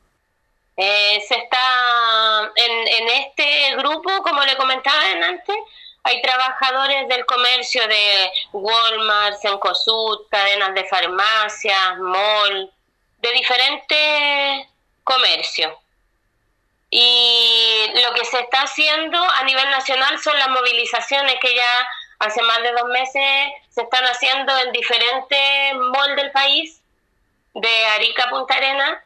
se 0.78 1.36
está 1.36 2.52
en, 2.56 2.88
en 2.88 3.08
este 3.22 3.76
grupo, 3.78 4.10
como 4.24 4.44
le 4.44 4.56
comentaba 4.58 4.98
antes, 5.28 5.56
hay 6.04 6.22
trabajadores 6.22 7.08
del 7.08 7.26
comercio 7.26 7.88
de 7.88 8.32
Walmart, 8.54 9.40
Cencosud, 9.42 10.28
cadenas 10.30 10.74
de 10.74 10.86
farmacias, 10.86 11.98
mall, 12.00 12.72
de 13.20 13.32
diferentes 13.32 14.68
comercios. 15.04 15.74
Y 16.90 17.86
lo 18.04 18.14
que 18.14 18.26
se 18.26 18.40
está 18.40 18.64
haciendo 18.64 19.18
a 19.18 19.44
nivel 19.44 19.70
nacional 19.70 20.20
son 20.20 20.38
las 20.38 20.50
movilizaciones 20.50 21.36
que 21.40 21.56
ya 21.56 21.90
hace 22.20 22.42
más 22.42 22.62
de 22.62 22.72
dos 22.74 22.86
meses 22.90 23.54
se 23.70 23.82
están 23.82 24.04
haciendo 24.06 24.58
en 24.60 24.72
diferentes 24.72 25.74
malls 25.76 26.16
del 26.16 26.32
país, 26.32 26.82
de 27.54 27.86
Arica 27.86 28.30
Punta 28.30 28.56
Arena, 28.56 29.04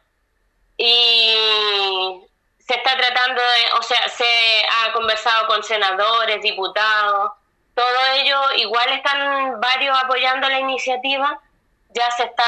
y 0.78 2.25
se 2.68 2.76
está 2.76 2.98
tratando 2.98 3.42
de, 3.42 3.80
o 3.80 3.82
sea, 3.84 4.08
se 4.10 4.26
ha 4.66 4.92
conversado 4.94 5.48
con 5.48 5.64
senadores, 5.64 6.42
diputados, 6.42 7.32
todo 7.76 7.86
ello, 8.16 8.38
igual 8.58 8.90
están 8.90 9.60
varios 9.60 9.98
apoyando 10.04 10.50
la 10.50 10.60
iniciativa, 10.60 11.40
ya 11.94 12.10
se 12.12 12.24
está 12.24 12.44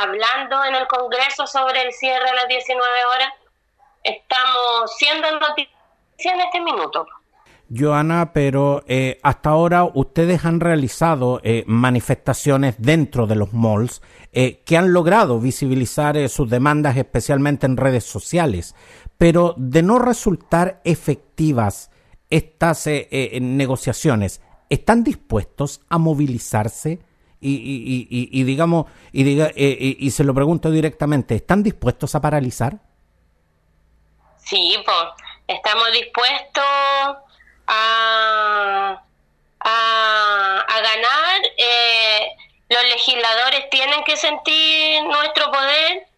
hablando 0.00 0.64
en 0.64 0.74
el 0.76 0.86
Congreso 0.86 1.46
sobre 1.46 1.82
el 1.82 1.92
cierre 1.92 2.28
a 2.28 2.34
las 2.34 2.48
19 2.48 3.04
horas, 3.04 3.32
estamos 4.04 4.96
siendo 4.96 5.38
noticia 5.40 6.32
en 6.32 6.40
este 6.40 6.60
minuto. 6.60 7.06
Joana, 7.76 8.32
pero 8.32 8.82
eh, 8.86 9.20
hasta 9.22 9.50
ahora 9.50 9.84
ustedes 9.84 10.44
han 10.44 10.60
realizado 10.60 11.40
eh, 11.44 11.64
manifestaciones 11.66 12.76
dentro 12.78 13.26
de 13.26 13.34
los 13.34 13.52
malls 13.52 14.00
eh, 14.32 14.62
que 14.64 14.78
han 14.78 14.92
logrado 14.92 15.38
visibilizar 15.38 16.28
sus 16.30 16.48
demandas 16.48 16.96
especialmente 16.96 17.66
en 17.66 17.76
redes 17.76 18.04
sociales. 18.04 18.74
Pero 19.18 19.54
de 19.56 19.82
no 19.82 19.98
resultar 19.98 20.80
efectivas 20.84 21.90
estas 22.30 22.86
eh, 22.86 23.08
eh, 23.10 23.40
negociaciones, 23.40 24.40
¿están 24.70 25.02
dispuestos 25.02 25.80
a 25.88 25.98
movilizarse? 25.98 27.00
Y, 27.40 28.42
digamos, 28.42 28.86
y, 29.12 29.22
diga, 29.22 29.50
eh, 29.54 29.96
y 29.98 30.10
se 30.10 30.24
lo 30.24 30.34
pregunto 30.34 30.72
directamente, 30.72 31.36
¿están 31.36 31.62
dispuestos 31.62 32.14
a 32.16 32.20
paralizar? 32.20 32.80
Sí, 34.38 34.76
pues, 34.84 34.96
estamos 35.46 35.92
dispuestos 35.92 36.64
a, 37.68 39.02
a, 39.60 40.64
a 40.68 40.80
ganar. 40.80 41.40
los 42.70 42.82
legisladores 42.90 43.70
tienen 43.70 44.02
que 44.02 44.16
sentir 44.16 45.04
nuestro 45.04 45.50
poder 45.52 46.08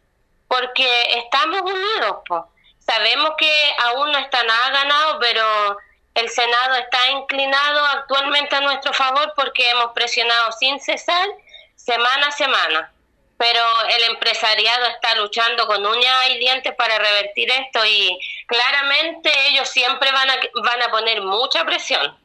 porque 0.48 0.88
estamos 1.18 1.60
unidos, 1.60 2.16
pues 2.26 2.42
Sabemos 2.90 3.35
que 3.38 3.74
aún 3.85 4.11
no 4.11 4.18
está 4.18 4.42
nada 4.42 4.70
ganado, 4.70 5.20
pero 5.20 5.79
el 6.14 6.29
Senado 6.29 6.74
está 6.74 7.11
inclinado 7.12 7.87
actualmente 7.87 8.57
a 8.57 8.62
nuestro 8.62 8.92
favor 8.92 9.33
porque 9.37 9.70
hemos 9.70 9.92
presionado 9.92 10.50
sin 10.50 10.81
cesar 10.81 11.29
semana 11.76 12.26
a 12.26 12.33
semana. 12.33 12.92
Pero 13.38 13.62
el 13.90 14.03
empresariado 14.11 14.87
está 14.87 15.14
luchando 15.14 15.68
con 15.68 15.87
uñas 15.87 16.31
y 16.31 16.38
dientes 16.38 16.74
para 16.74 16.98
revertir 16.98 17.48
esto 17.53 17.87
y 17.87 18.18
claramente 18.48 19.31
ellos 19.50 19.68
siempre 19.68 20.11
van 20.11 20.29
a, 20.29 20.37
van 20.64 20.83
a 20.83 20.90
poner 20.90 21.22
mucha 21.22 21.64
presión. 21.64 22.19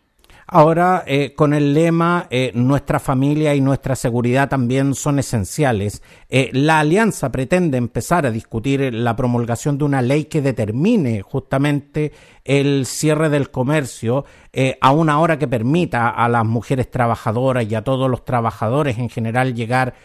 Ahora, 0.48 1.04
eh, 1.08 1.34
con 1.34 1.56
el 1.56 1.74
lema 1.74 2.28
eh, 2.30 2.52
Nuestra 2.54 3.00
familia 3.00 3.56
y 3.56 3.62
nuestra 3.62 3.96
seguridad 3.96 4.48
también 4.48 4.94
son 4.94 5.18
esenciales, 5.18 6.04
eh, 6.30 6.52
la 6.54 6.80
alianza 6.80 7.32
pretende 7.32 7.80
empezar 7.80 8.28
a 8.28 8.32
discutir 8.32 8.94
la 8.94 9.16
promulgación 9.16 9.80
de 9.80 9.86
una 9.86 10.04
ley 10.04 10.26
que 10.26 10.44
determine 10.44 11.24
justamente 11.24 12.12
el 12.44 12.86
cierre 12.86 13.30
del 13.30 13.50
comercio 13.50 14.26
a 14.80 14.92
una 14.92 15.20
hora 15.20 15.38
que 15.38 15.50
permita 15.50 16.10
a 16.10 16.30
las 16.30 16.46
mujeres 16.46 16.90
trabajadoras 16.90 17.66
y 17.70 17.76
a 17.76 17.84
todos 17.84 18.10
los 18.10 18.24
trabajadores 18.24 18.98
en 19.00 19.10
general 19.10 19.54
llegar 19.54 19.96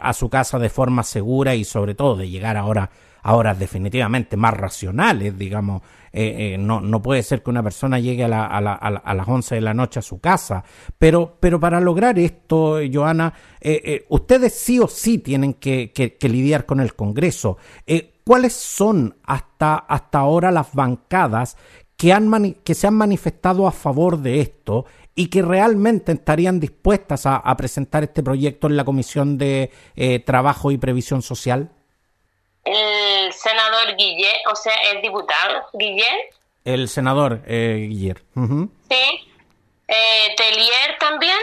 a 0.00 0.12
su 0.12 0.28
casa 0.28 0.58
de 0.58 0.70
forma 0.70 1.04
segura 1.04 1.54
y 1.54 1.64
sobre 1.64 1.94
todo 1.94 2.16
de 2.16 2.28
llegar 2.28 2.56
ahora 2.56 2.90
a 3.26 3.34
horas 3.34 3.58
definitivamente 3.58 4.36
más 4.36 4.54
racionales, 4.54 5.36
digamos, 5.36 5.82
eh, 6.18 6.54
eh, 6.54 6.58
no, 6.58 6.80
no 6.80 7.02
puede 7.02 7.22
ser 7.22 7.42
que 7.42 7.50
una 7.50 7.62
persona 7.62 7.98
llegue 7.98 8.24
a, 8.24 8.28
la, 8.28 8.46
a, 8.46 8.58
la, 8.62 8.72
a, 8.72 9.14
las 9.14 9.28
11 9.28 9.56
de 9.56 9.60
la 9.60 9.74
noche 9.74 9.98
a 9.98 10.02
su 10.02 10.18
casa. 10.18 10.64
Pero, 10.96 11.36
pero 11.38 11.60
para 11.60 11.78
lograr 11.78 12.18
esto, 12.18 12.78
Joana, 12.90 13.34
eh, 13.60 14.06
ustedes 14.08 14.54
sí 14.54 14.80
o 14.80 14.88
sí 14.88 15.18
tienen 15.18 15.52
que, 15.52 15.92
que, 15.92 16.28
lidiar 16.30 16.64
con 16.64 16.80
el 16.80 16.94
Congreso. 16.94 17.58
¿Cuáles 18.24 18.54
son 18.54 19.14
hasta, 19.24 19.74
hasta 19.76 20.20
ahora 20.20 20.50
las 20.50 20.72
bancadas 20.72 21.58
que, 21.98 22.14
han 22.14 22.54
que 22.64 22.74
se 22.74 22.86
han 22.86 22.94
manifestado 22.94 23.66
a 23.66 23.72
favor 23.72 24.18
de 24.18 24.40
esto 24.40 24.86
y 25.14 25.26
que 25.26 25.42
realmente 25.42 26.12
estarían 26.12 26.58
dispuestas 26.58 27.26
a, 27.26 27.36
a 27.36 27.54
presentar 27.58 28.04
este 28.04 28.22
proyecto 28.22 28.68
en 28.68 28.78
la 28.78 28.86
Comisión 28.86 29.36
de 29.36 29.70
Trabajo 30.24 30.70
y 30.70 30.78
Previsión 30.78 31.20
Social? 31.20 31.75
El 32.66 33.32
senador 33.32 33.96
Guillet, 33.96 34.42
o 34.50 34.56
sea, 34.56 34.74
el 34.90 35.00
diputado 35.00 35.68
Guillet. 35.72 36.34
El 36.64 36.88
senador 36.88 37.40
eh, 37.46 37.86
Guillet. 37.88 38.18
Sí. 38.90 39.32
Eh, 39.88 40.34
Telier 40.36 40.98
también. 40.98 41.38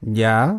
Ya. 0.00 0.54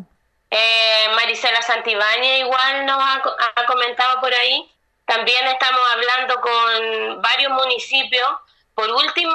Eh, 0.52 1.08
Marisela 1.15 1.62
Santibáñez 1.63 2.41
igual 2.41 2.86
nos 2.86 2.97
ha, 2.99 3.21
ha, 3.56 3.65
comentado 3.65 4.21
por 4.21 4.32
ahí. 4.34 4.71
También 5.06 5.47
estamos 5.47 5.82
hablando 5.91 6.39
con 6.41 7.21
varios 7.21 7.52
municipios. 7.52 8.28
Por 8.76 8.89
último, 8.89 9.34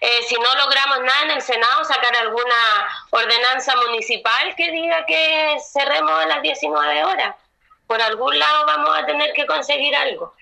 eh, 0.00 0.20
si 0.26 0.34
no 0.36 0.54
logramos 0.56 1.00
nada 1.00 1.22
en 1.24 1.30
el 1.32 1.42
Senado, 1.42 1.84
sacar 1.84 2.14
alguna 2.16 2.88
ordenanza 3.10 3.76
municipal 3.76 4.54
que 4.56 4.70
diga 4.70 5.04
que 5.06 5.56
cerremos 5.72 6.12
a 6.12 6.26
las 6.26 6.42
19 6.42 7.04
horas. 7.04 7.36
Por 7.92 8.00
algún 8.00 8.38
lado 8.38 8.64
vamos 8.66 8.90
a 8.98 9.04
tener 9.04 9.34
que 9.34 9.44
conseguir 9.44 9.94
algo. 9.94 10.32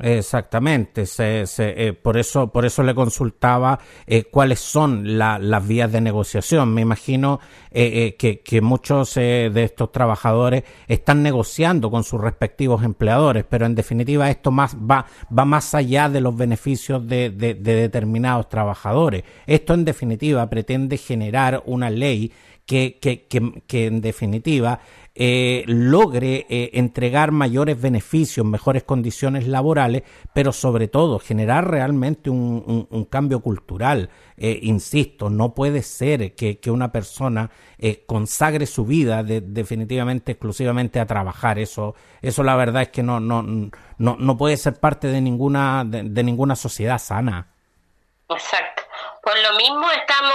Exactamente, 0.00 1.06
se, 1.06 1.44
eh, 1.58 1.92
por 1.92 2.16
eso 2.16 2.48
por 2.48 2.64
eso 2.64 2.82
le 2.82 2.96
consultaba 2.96 3.78
eh, 4.08 4.24
cuáles 4.24 4.58
son 4.58 5.16
las 5.16 5.68
vías 5.68 5.92
de 5.92 6.00
negociación. 6.00 6.74
Me 6.74 6.80
imagino 6.80 7.38
eh, 7.70 8.16
que, 8.18 8.60
muchos 8.60 9.14
de 9.14 9.62
estos 9.62 9.92
trabajadores 9.92 10.64
están 10.88 11.22
negociando 11.22 11.92
con 11.92 12.02
sus 12.02 12.20
respectivos 12.20 12.82
empleadores, 12.82 13.44
pero 13.48 13.66
en 13.66 13.76
definitiva 13.76 14.28
esto 14.28 14.50
más 14.50 14.74
va 14.74 15.06
va 15.30 15.44
más 15.44 15.76
allá 15.76 16.08
de 16.08 16.20
los 16.20 16.34
beneficios 16.34 17.06
de, 17.06 17.30
de 17.30 17.54
determinados 17.54 18.48
trabajadores. 18.48 19.22
Esto 19.46 19.74
en 19.74 19.84
definitiva 19.84 20.50
pretende 20.50 20.96
generar 20.96 21.62
una 21.66 21.88
ley 21.88 22.32
que, 22.70 22.98
que, 23.00 23.26
que, 23.66 23.86
en 23.86 24.00
definitiva 24.00 24.78
eh, 25.22 25.64
logre 25.66 26.46
eh, 26.48 26.70
entregar 26.72 27.30
mayores 27.30 27.78
beneficios, 27.78 28.46
mejores 28.46 28.84
condiciones 28.84 29.46
laborales, 29.46 30.02
pero 30.32 30.50
sobre 30.50 30.88
todo 30.88 31.18
generar 31.18 31.70
realmente 31.70 32.30
un, 32.30 33.06
cambio 33.10 33.40
cultural. 33.40 34.08
Eh, 34.38 34.60
insisto, 34.62 35.28
no 35.28 35.54
puede 35.54 35.82
ser 35.82 36.34
que, 36.34 36.58
que 36.58 36.70
una 36.70 36.90
persona 36.90 37.50
consagre 38.06 38.64
su 38.64 38.86
vida 38.86 39.22
de, 39.22 39.42
definitivamente, 39.42 40.32
exclusivamente 40.32 41.00
a 41.00 41.06
trabajar. 41.06 41.58
Eso, 41.58 41.94
eso 42.22 42.42
la 42.42 42.56
verdad 42.56 42.80
es 42.80 42.88
que 42.88 43.02
no, 43.02 43.20
no, 43.20 43.42
no, 43.42 44.16
no 44.18 44.36
puede 44.38 44.56
ser 44.56 44.80
parte 44.80 45.08
de 45.08 45.20
ninguna, 45.20 45.84
de, 45.84 46.04
de 46.04 46.22
ninguna 46.22 46.56
sociedad 46.56 46.96
sana. 46.96 47.46
Exacto. 48.26 48.84
Por 49.22 49.34
lo 49.38 49.54
mismo 49.58 49.86
estamos 49.90 50.32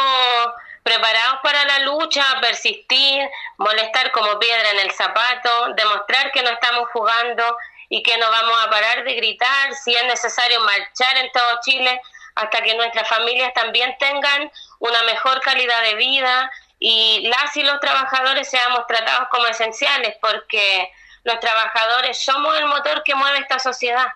preparados 0.86 1.40
para 1.42 1.66
la 1.66 1.80
lucha, 1.80 2.24
persistir, 2.40 3.28
molestar 3.58 4.12
como 4.12 4.38
piedra 4.38 4.70
en 4.70 4.82
el 4.82 4.92
zapato, 4.92 5.74
demostrar 5.76 6.32
que 6.32 6.44
no 6.44 6.52
estamos 6.52 6.88
jugando 6.94 7.58
y 7.90 8.04
que 8.04 8.16
no 8.20 8.30
vamos 8.30 8.56
a 8.64 8.70
parar 8.70 9.04
de 9.04 9.16
gritar, 9.16 9.74
si 9.84 9.96
es 9.96 10.06
necesario 10.06 10.60
marchar 10.60 11.18
en 11.18 11.32
todo 11.32 11.60
Chile 11.64 12.00
hasta 12.36 12.62
que 12.62 12.76
nuestras 12.76 13.10
familias 13.10 13.52
también 13.56 13.96
tengan 13.98 14.52
una 14.78 15.02
mejor 15.04 15.42
calidad 15.42 15.82
de 15.82 15.96
vida 15.96 16.52
y 16.78 17.28
las 17.30 17.58
y 17.58 17.64
los 17.64 17.80
trabajadores 17.80 18.48
seamos 18.48 18.86
tratados 18.86 19.28
como 19.32 19.48
esenciales 19.48 20.16
porque 20.22 20.92
los 21.24 21.40
trabajadores 21.40 22.24
somos 22.24 22.56
el 22.60 22.68
motor 22.68 23.02
que 23.04 23.16
mueve 23.16 23.40
esta 23.40 23.58
sociedad. 23.58 24.10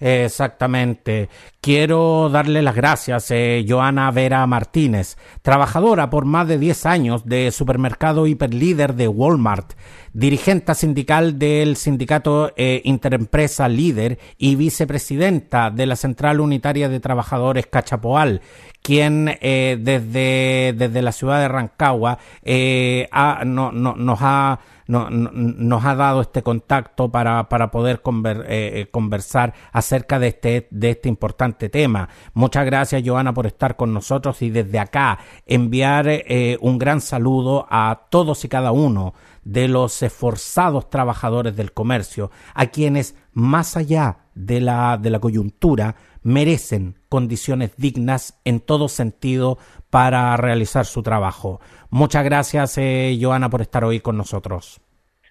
Exactamente. 0.00 1.28
Quiero 1.64 2.28
darle 2.28 2.60
las 2.60 2.74
gracias 2.74 3.30
a 3.30 3.36
eh, 3.36 3.64
Joana 3.66 4.10
Vera 4.10 4.46
Martínez, 4.46 5.16
trabajadora 5.40 6.10
por 6.10 6.26
más 6.26 6.46
de 6.46 6.58
10 6.58 6.84
años 6.84 7.24
de 7.24 7.50
supermercado 7.52 8.26
hiperlíder 8.26 8.94
de 8.94 9.08
Walmart, 9.08 9.72
dirigente 10.12 10.74
sindical 10.74 11.38
del 11.38 11.76
sindicato 11.76 12.52
eh, 12.56 12.82
Interempresa 12.84 13.66
Líder 13.66 14.18
y 14.36 14.56
vicepresidenta 14.56 15.70
de 15.70 15.86
la 15.86 15.96
Central 15.96 16.40
Unitaria 16.40 16.90
de 16.90 17.00
Trabajadores 17.00 17.66
Cachapoal, 17.66 18.42
quien 18.84 19.34
eh, 19.40 19.78
desde, 19.80 20.74
desde 20.76 21.00
la 21.00 21.12
ciudad 21.12 21.40
de 21.40 21.48
Rancagua 21.48 22.18
eh, 22.42 23.08
ha, 23.10 23.42
no, 23.46 23.72
no, 23.72 23.96
nos 23.96 24.18
ha 24.20 24.60
no, 24.86 25.08
nos 25.08 25.84
ha 25.86 25.94
dado 25.94 26.20
este 26.20 26.42
contacto 26.42 27.10
para, 27.10 27.48
para 27.48 27.70
poder 27.70 28.02
conver, 28.02 28.44
eh, 28.46 28.88
conversar 28.90 29.54
acerca 29.72 30.18
de 30.18 30.28
este, 30.28 30.68
de 30.70 30.90
este 30.90 31.08
importante 31.54 31.68
tema. 31.68 32.08
Muchas 32.34 32.64
gracias, 32.66 33.02
Joana, 33.04 33.32
por 33.32 33.46
estar 33.46 33.76
con 33.76 33.92
nosotros 33.92 34.42
y 34.42 34.50
desde 34.50 34.78
acá 34.78 35.18
enviar 35.46 36.06
eh, 36.08 36.58
un 36.60 36.78
gran 36.78 37.00
saludo 37.00 37.66
a 37.70 38.06
todos 38.10 38.44
y 38.44 38.48
cada 38.48 38.72
uno 38.72 39.14
de 39.44 39.68
los 39.68 40.02
esforzados 40.02 40.88
trabajadores 40.90 41.54
del 41.56 41.72
comercio, 41.72 42.30
a 42.54 42.66
quienes, 42.66 43.14
más 43.32 43.76
allá 43.76 44.18
de 44.34 44.60
la, 44.60 44.96
de 44.96 45.10
la 45.10 45.20
coyuntura, 45.20 45.96
merecen 46.22 46.98
condiciones 47.08 47.72
dignas 47.76 48.38
en 48.44 48.60
todo 48.60 48.88
sentido 48.88 49.58
para 49.90 50.36
realizar 50.36 50.86
su 50.86 51.02
trabajo. 51.02 51.60
Muchas 51.90 52.24
gracias, 52.24 52.78
eh, 52.78 53.16
Joana, 53.20 53.50
por 53.50 53.60
estar 53.60 53.84
hoy 53.84 54.00
con 54.00 54.16
nosotros. 54.16 54.80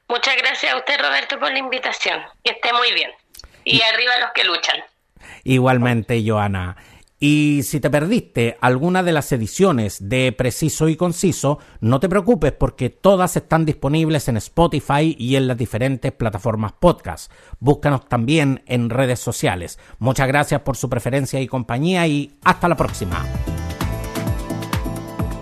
Muchas 0.07 0.35
gracias 0.37 0.73
a 0.73 0.77
usted, 0.77 0.99
Roberto, 0.99 1.39
por 1.39 1.51
la 1.51 1.59
invitación. 1.59 2.21
Que 2.43 2.51
esté 2.51 2.71
muy 2.71 2.93
bien. 2.93 3.09
Y, 3.63 3.77
y 3.77 3.81
arriba 3.81 4.13
los 4.19 4.31
que 4.35 4.43
luchan. 4.43 4.83
Igualmente, 5.43 6.23
Joana. 6.25 6.77
Y 7.19 7.61
si 7.63 7.79
te 7.79 7.89
perdiste 7.89 8.57
alguna 8.59 9.01
de 9.01 9.13
las 9.13 9.31
ediciones 9.31 10.09
de 10.09 10.33
Preciso 10.33 10.89
y 10.89 10.97
Conciso, 10.97 11.57
no 11.79 12.01
te 12.01 12.09
preocupes 12.09 12.51
porque 12.51 12.89
todas 12.89 13.37
están 13.37 13.65
disponibles 13.65 14.27
en 14.27 14.35
Spotify 14.37 15.15
y 15.17 15.37
en 15.37 15.47
las 15.47 15.57
diferentes 15.57 16.11
plataformas 16.11 16.73
podcast. 16.73 17.31
Búscanos 17.61 18.09
también 18.09 18.61
en 18.65 18.89
redes 18.89 19.21
sociales. 19.21 19.79
Muchas 19.99 20.27
gracias 20.27 20.61
por 20.61 20.75
su 20.75 20.89
preferencia 20.89 21.39
y 21.39 21.47
compañía 21.47 22.05
y 22.07 22.33
hasta 22.43 22.67
la 22.67 22.75
próxima 22.75 23.25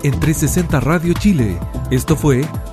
en 0.03 0.19
360 0.19 0.79
Radio 0.79 1.13
Chile. 1.13 1.57
Esto 1.91 2.15
fue 2.15 2.45